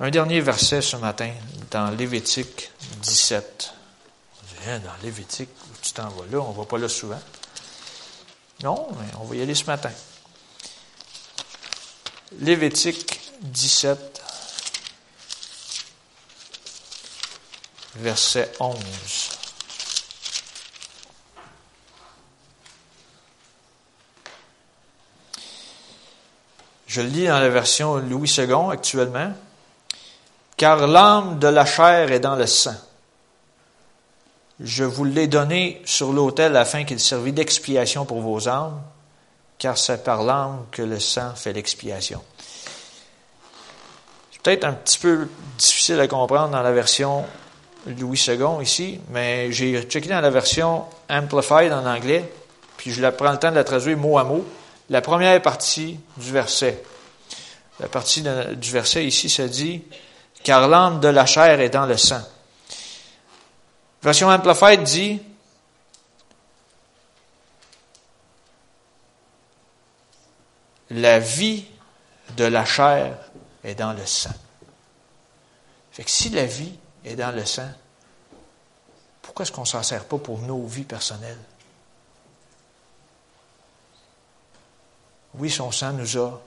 Un 0.00 0.10
dernier 0.10 0.40
verset 0.40 0.80
ce 0.80 0.96
matin 0.96 1.32
dans 1.72 1.90
Lévitique 1.90 2.70
17. 3.02 3.74
Hein, 4.66 4.80
dans 4.80 4.92
Lévitique, 5.02 5.50
tu 5.82 5.92
t'en 5.92 6.08
vas 6.08 6.24
là, 6.30 6.38
on 6.38 6.52
ne 6.52 6.56
va 6.56 6.64
pas 6.64 6.78
là 6.78 6.88
souvent. 6.88 7.20
Non, 8.62 8.88
mais 8.98 9.06
on 9.20 9.24
va 9.24 9.36
y 9.36 9.42
aller 9.42 9.54
ce 9.54 9.64
matin. 9.64 9.90
Lévitique 12.40 13.20
17, 13.40 14.22
verset 17.96 18.52
11. 18.60 18.76
Je 26.86 27.02
le 27.02 27.08
lis 27.08 27.26
dans 27.26 27.38
la 27.38 27.50
version 27.50 27.96
Louis 27.96 28.34
II 28.38 28.72
actuellement. 28.72 29.32
Car 30.56 30.88
l'âme 30.88 31.38
de 31.38 31.46
la 31.46 31.64
chair 31.64 32.10
est 32.10 32.18
dans 32.18 32.34
le 32.34 32.46
sang. 32.46 32.74
Je 34.58 34.82
vous 34.82 35.04
l'ai 35.04 35.28
donné 35.28 35.80
sur 35.84 36.12
l'autel 36.12 36.56
afin 36.56 36.82
qu'il 36.84 36.98
servît 36.98 37.32
d'expiation 37.32 38.04
pour 38.04 38.20
vos 38.20 38.48
âmes, 38.48 38.82
car 39.56 39.78
c'est 39.78 40.02
par 40.02 40.24
l'âme 40.24 40.66
que 40.72 40.82
le 40.82 40.98
sang 40.98 41.32
fait 41.36 41.52
l'expiation. 41.52 42.20
C'est 44.32 44.42
peut-être 44.42 44.64
un 44.64 44.72
petit 44.72 44.98
peu 44.98 45.28
difficile 45.58 46.00
à 46.00 46.08
comprendre 46.08 46.50
dans 46.50 46.62
la 46.62 46.72
version 46.72 47.24
Louis 47.96 48.22
II 48.28 48.62
ici, 48.62 49.00
mais 49.10 49.50
j'ai 49.50 49.82
checké 49.82 50.08
dans 50.08 50.20
la 50.20 50.30
version 50.30 50.84
Amplified 51.08 51.72
en 51.72 51.86
anglais, 51.86 52.30
puis 52.76 52.92
je 52.92 53.06
prends 53.08 53.32
le 53.32 53.38
temps 53.38 53.50
de 53.50 53.56
la 53.56 53.64
traduire 53.64 53.96
mot 53.96 54.18
à 54.18 54.24
mot. 54.24 54.44
La 54.90 55.00
première 55.00 55.40
partie 55.42 55.98
du 56.16 56.32
verset. 56.32 56.82
La 57.80 57.88
partie 57.88 58.22
du 58.56 58.70
verset 58.70 59.06
ici, 59.06 59.28
ça 59.28 59.46
dit 59.46 59.82
car 60.42 60.68
l'âme 60.68 61.00
de 61.00 61.08
la 61.08 61.26
chair 61.26 61.60
est 61.60 61.70
dans 61.70 61.86
le 61.86 61.96
sang. 61.96 62.22
Version 64.02 64.28
Amplified 64.28 64.82
dit, 64.82 65.20
la 70.90 71.18
vie 71.18 71.64
de 72.36 72.44
la 72.44 72.64
chair 72.64 73.18
est 73.64 73.74
dans 73.74 73.92
le 73.92 74.06
sang. 74.06 74.34
Fait 75.92 76.04
que 76.04 76.10
si 76.10 76.30
la 76.30 76.44
vie 76.44 76.77
est 77.04 77.16
dans 77.16 77.34
le 77.34 77.44
sang, 77.44 77.68
pourquoi 79.22 79.44
est-ce 79.44 79.52
qu'on 79.52 79.62
ne 79.62 79.66
s'en 79.66 79.82
sert 79.82 80.04
pas 80.04 80.18
pour 80.18 80.38
nos 80.38 80.66
vies 80.66 80.84
personnelles? 80.84 81.38
Oui, 85.34 85.50
son 85.50 85.70
sang 85.70 85.92
nous 85.92 86.18
a 86.18 86.40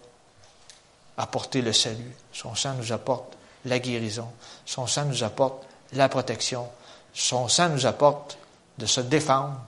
apporté 1.17 1.61
le 1.61 1.71
salut. 1.71 2.11
Son 2.33 2.55
sang 2.55 2.73
nous 2.73 2.91
apporte 2.91 3.37
la 3.65 3.79
guérison. 3.79 4.27
Son 4.65 4.87
sang 4.87 5.05
nous 5.05 5.23
apporte 5.23 5.63
la 5.93 6.09
protection. 6.09 6.67
Son 7.13 7.47
sang 7.47 7.69
nous 7.69 7.85
apporte 7.85 8.37
de 8.77 8.85
se 8.85 9.01
défendre. 9.01 9.59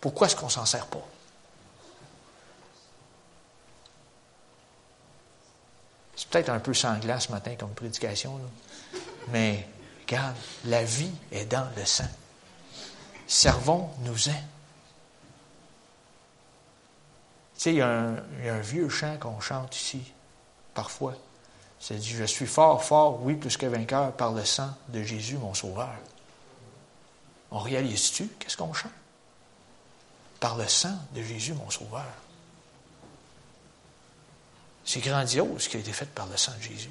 Pourquoi 0.00 0.26
est-ce 0.26 0.36
qu'on 0.36 0.46
ne 0.46 0.50
s'en 0.50 0.66
sert 0.66 0.86
pas? 0.86 1.02
C'est 6.14 6.28
peut-être 6.28 6.50
un 6.50 6.60
peu 6.60 6.74
sanglant 6.74 7.18
ce 7.18 7.32
matin 7.32 7.54
comme 7.58 7.72
prédication, 7.72 8.38
mais 9.28 9.66
regarde, 10.06 10.36
la 10.64 10.84
vie 10.84 11.12
est 11.32 11.46
dans 11.46 11.68
le 11.76 11.84
sang. 11.84 12.08
Servons-nous-en. 13.26 14.32
Tu 17.56 17.60
sais, 17.60 17.70
il 17.72 17.76
y, 17.76 17.82
a 17.82 17.88
un 17.88 18.60
vieux 18.60 18.88
chant 18.88 19.16
qu'on 19.18 19.40
chante 19.40 19.76
ici, 19.76 20.02
parfois. 20.74 21.14
C'est 21.80 21.96
dit, 21.96 22.10
je 22.10 22.24
suis 22.24 22.46
fort, 22.46 22.82
fort, 22.82 23.22
oui, 23.22 23.34
plus 23.34 23.56
que 23.56 23.66
vainqueur 23.66 24.12
par 24.12 24.32
le 24.32 24.44
sang 24.44 24.70
de 24.88 25.02
Jésus, 25.02 25.36
mon 25.36 25.54
Sauveur. 25.54 25.94
On 27.50 27.58
réalise-tu 27.58 28.28
qu'est-ce 28.38 28.56
qu'on 28.56 28.72
chante? 28.72 28.90
Par 30.40 30.56
le 30.56 30.66
sang 30.66 30.96
de 31.14 31.22
Jésus, 31.22 31.54
mon 31.54 31.70
Sauveur. 31.70 32.06
C'est 34.84 35.00
grandiose 35.00 35.62
ce 35.62 35.68
qui 35.68 35.76
a 35.76 35.80
été 35.80 35.92
fait 35.92 36.06
par 36.06 36.26
le 36.26 36.36
sang 36.36 36.52
de 36.58 36.62
Jésus. 36.62 36.90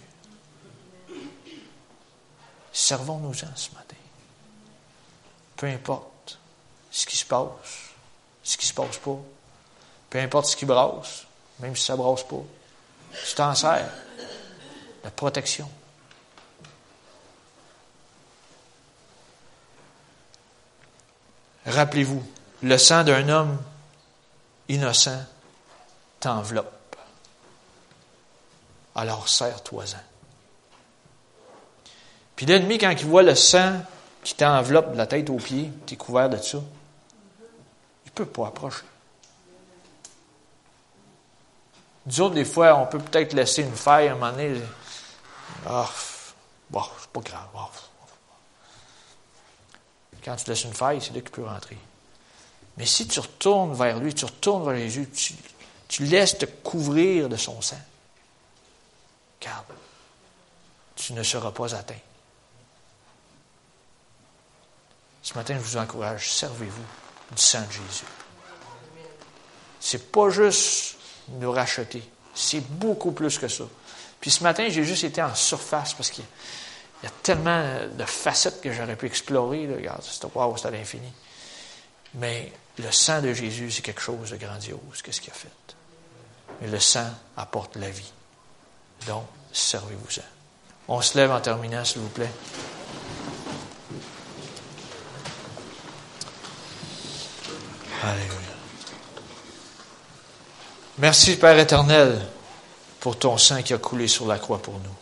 Servons-nous-en 2.73 3.55
ce 3.55 3.69
matin. 3.71 3.95
Peu 5.55 5.67
importe 5.67 6.39
ce 6.91 7.05
qui 7.05 7.15
se 7.15 7.25
passe, 7.25 7.91
ce 8.43 8.57
qui 8.57 8.65
se 8.65 8.73
passe 8.73 8.97
pas. 8.97 9.19
Peu 10.09 10.19
importe 10.19 10.47
ce 10.47 10.55
qui 10.55 10.65
brasse, 10.65 11.25
même 11.59 11.75
si 11.75 11.85
ça 11.85 11.95
brasse 11.95 12.23
pas. 12.23 12.43
Tu 13.25 13.35
t'en 13.35 13.53
sers 13.53 13.89
la 15.03 15.11
protection. 15.11 15.69
Rappelez-vous, 21.65 22.23
le 22.63 22.77
sang 22.77 23.03
d'un 23.03 23.29
homme 23.29 23.61
innocent 24.67 25.23
t'enveloppe. 26.19 26.95
Alors 28.95 29.29
serre-toi-en. 29.29 30.12
Puis 32.35 32.45
l'ennemi, 32.45 32.77
quand 32.77 32.91
il 32.91 33.05
voit 33.05 33.23
le 33.23 33.35
sang 33.35 33.81
qui 34.23 34.35
t'enveloppe 34.35 34.93
de 34.93 34.97
la 34.97 35.07
tête 35.07 35.29
aux 35.29 35.37
pieds, 35.37 35.71
tu 35.85 35.93
es 35.93 35.97
couvert 35.97 36.29
de 36.29 36.37
ça, 36.37 36.57
il 36.57 38.09
ne 38.09 38.11
peut 38.11 38.25
pas 38.25 38.47
approcher. 38.47 38.83
Nous 42.05 42.29
des 42.29 42.45
fois, 42.45 42.75
on 42.75 42.85
peut 42.85 42.99
peut-être 42.99 43.33
laisser 43.33 43.61
une 43.61 43.75
faille 43.75 44.07
à 44.07 44.11
un 44.11 44.15
moment 44.15 44.31
donné. 44.31 44.59
Ah, 45.65 45.89
bon, 46.69 46.83
c'est 46.99 47.09
pas 47.09 47.21
grave. 47.21 47.47
Quand 50.23 50.35
tu 50.35 50.49
laisses 50.49 50.63
une 50.63 50.73
faille, 50.73 51.01
c'est 51.01 51.13
là 51.13 51.21
qu'il 51.21 51.31
peut 51.31 51.45
rentrer. 51.45 51.77
Mais 52.77 52.85
si 52.85 53.07
tu 53.07 53.19
retournes 53.19 53.73
vers 53.73 53.99
lui, 53.99 54.13
tu 54.13 54.25
retournes 54.25 54.65
vers 54.65 54.77
Jésus, 54.77 55.09
tu, 55.09 55.33
tu 55.87 56.05
laisses 56.05 56.37
te 56.37 56.45
couvrir 56.45 57.29
de 57.29 57.35
son 57.35 57.61
sang. 57.61 57.79
Garde, 59.41 59.65
tu 60.95 61.13
ne 61.13 61.23
seras 61.23 61.51
pas 61.51 61.75
atteint. 61.75 61.93
Ce 65.23 65.33
matin, 65.35 65.55
je 65.55 65.63
vous 65.63 65.77
encourage, 65.77 66.29
servez-vous 66.31 66.83
du 67.31 67.41
sang 67.41 67.61
de 67.61 67.71
Jésus. 67.71 68.05
C'est 69.79 70.11
pas 70.11 70.29
juste 70.29 70.97
nous 71.29 71.51
racheter, 71.51 72.03
c'est 72.35 72.59
beaucoup 72.59 73.13
plus 73.13 73.37
que 73.39 73.47
ça. 73.47 73.63
Puis 74.19 74.31
ce 74.31 74.43
matin, 74.43 74.67
j'ai 74.69 74.83
juste 74.83 75.05
été 75.05 75.21
en 75.21 75.33
surface 75.33 75.93
parce 75.93 76.11
qu'il 76.11 76.25
y 77.03 77.07
a 77.07 77.09
tellement 77.23 77.63
de 77.91 78.03
facettes 78.05 78.61
que 78.61 78.71
j'aurais 78.71 78.95
pu 78.95 79.05
explorer. 79.05 79.65
Là. 79.67 79.75
Regarde, 79.75 80.01
c'est 80.03 80.11
c'est 80.13 80.67
à 80.67 80.71
l'infini. 80.71 81.11
Mais 82.15 82.51
le 82.77 82.91
sang 82.91 83.21
de 83.21 83.33
Jésus, 83.33 83.71
c'est 83.71 83.81
quelque 83.81 84.01
chose 84.01 84.29
de 84.29 84.37
grandiose. 84.37 85.01
Qu'est-ce 85.03 85.21
qu'il 85.21 85.31
a 85.31 85.35
fait? 85.35 85.49
Et 86.61 86.67
le 86.67 86.79
sang 86.79 87.09
apporte 87.37 87.75
la 87.77 87.89
vie. 87.89 88.11
Donc, 89.07 89.25
servez-vous-en. 89.51 90.23
On 90.87 91.01
se 91.01 91.17
lève 91.17 91.31
en 91.31 91.41
terminant, 91.41 91.83
s'il 91.83 92.01
vous 92.01 92.09
plaît. 92.09 92.31
Alléluia. 98.03 98.37
Merci, 100.97 101.37
Père 101.37 101.57
éternel, 101.57 102.21
pour 102.99 103.17
ton 103.17 103.37
sang 103.37 103.61
qui 103.61 103.73
a 103.73 103.77
coulé 103.77 104.09
sur 104.09 104.27
la 104.27 104.39
croix 104.39 104.61
pour 104.61 104.73
nous. 104.73 104.95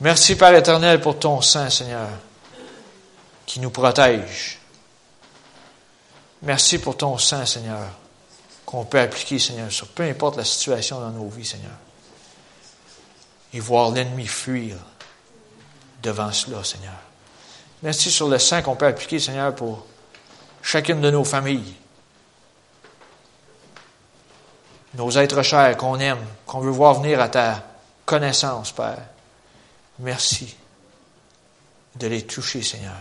Merci, 0.00 0.34
Père 0.34 0.54
éternel, 0.54 1.00
pour 1.00 1.18
ton 1.18 1.40
sang, 1.40 1.70
Seigneur, 1.70 2.08
qui 3.46 3.60
nous 3.60 3.70
protège. 3.70 4.58
Merci 6.42 6.78
pour 6.78 6.96
ton 6.96 7.16
sang, 7.18 7.46
Seigneur, 7.46 7.86
qu'on 8.66 8.84
peut 8.84 8.98
appliquer, 8.98 9.38
Seigneur, 9.38 9.70
sur 9.70 9.86
peu 9.88 10.02
importe 10.02 10.38
la 10.38 10.44
situation 10.44 10.98
dans 10.98 11.10
nos 11.10 11.28
vies, 11.28 11.46
Seigneur. 11.46 11.70
Et 13.52 13.60
voir 13.60 13.90
l'ennemi 13.90 14.26
fuir 14.26 14.76
devant 16.02 16.32
cela, 16.32 16.64
Seigneur. 16.64 16.98
Merci 17.82 18.10
sur 18.10 18.28
le 18.28 18.38
sang 18.38 18.60
qu'on 18.60 18.76
peut 18.76 18.86
appliquer, 18.86 19.20
Seigneur, 19.20 19.54
pour 19.54 19.86
chacune 20.62 21.00
de 21.00 21.10
nos 21.10 21.24
familles, 21.24 21.74
nos 24.94 25.10
êtres 25.10 25.42
chers 25.42 25.76
qu'on 25.76 25.98
aime, 25.98 26.24
qu'on 26.46 26.60
veut 26.60 26.70
voir 26.70 26.94
venir 26.94 27.20
à 27.20 27.28
ta 27.28 27.64
connaissance, 28.04 28.72
Père. 28.72 29.06
Merci 30.00 30.56
de 31.96 32.06
les 32.06 32.22
toucher, 32.22 32.62
Seigneur, 32.62 32.96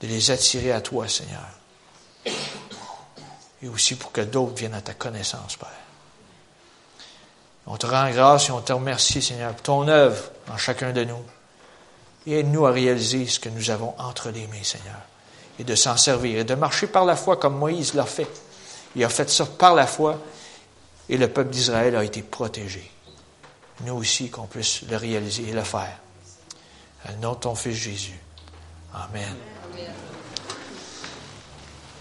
de 0.00 0.06
les 0.06 0.30
attirer 0.30 0.72
à 0.72 0.80
toi, 0.80 1.08
Seigneur, 1.08 1.48
et 3.62 3.68
aussi 3.68 3.96
pour 3.96 4.12
que 4.12 4.20
d'autres 4.20 4.54
viennent 4.54 4.74
à 4.74 4.82
ta 4.82 4.94
connaissance, 4.94 5.56
Père. 5.56 5.68
On 7.66 7.76
te 7.76 7.86
rend 7.86 8.08
grâce 8.10 8.48
et 8.48 8.52
on 8.52 8.60
te 8.60 8.72
remercie, 8.72 9.20
Seigneur, 9.20 9.52
pour 9.52 9.62
ton 9.62 9.88
œuvre 9.88 10.30
en 10.48 10.56
chacun 10.56 10.92
de 10.92 11.02
nous. 11.04 11.22
Et 12.26 12.38
aide-nous 12.38 12.66
à 12.66 12.70
réaliser 12.70 13.26
ce 13.26 13.40
que 13.40 13.48
nous 13.48 13.70
avons 13.70 13.94
entre 13.98 14.30
les 14.30 14.46
mains, 14.46 14.62
Seigneur 14.62 15.00
et 15.58 15.64
de 15.64 15.74
s'en 15.74 15.96
servir 15.96 16.38
et 16.38 16.44
de 16.44 16.54
marcher 16.54 16.86
par 16.86 17.04
la 17.04 17.16
foi 17.16 17.36
comme 17.36 17.56
Moïse 17.56 17.94
l'a 17.94 18.06
fait. 18.06 18.28
Il 18.94 19.04
a 19.04 19.08
fait 19.08 19.28
ça 19.28 19.46
par 19.46 19.74
la 19.74 19.86
foi 19.86 20.18
et 21.08 21.16
le 21.16 21.28
peuple 21.28 21.50
d'Israël 21.50 21.96
a 21.96 22.04
été 22.04 22.22
protégé. 22.22 22.90
Nous 23.82 23.94
aussi, 23.94 24.30
qu'on 24.30 24.46
puisse 24.46 24.82
le 24.82 24.96
réaliser 24.96 25.48
et 25.48 25.52
le 25.52 25.62
faire. 25.62 25.98
Au 27.08 27.12
nom 27.20 27.32
de 27.34 27.38
ton 27.38 27.54
Fils 27.54 27.76
Jésus. 27.76 28.18
Amen. 28.94 29.36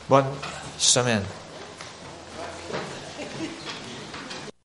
Bonne 0.08 0.26
semaine. 0.78 1.24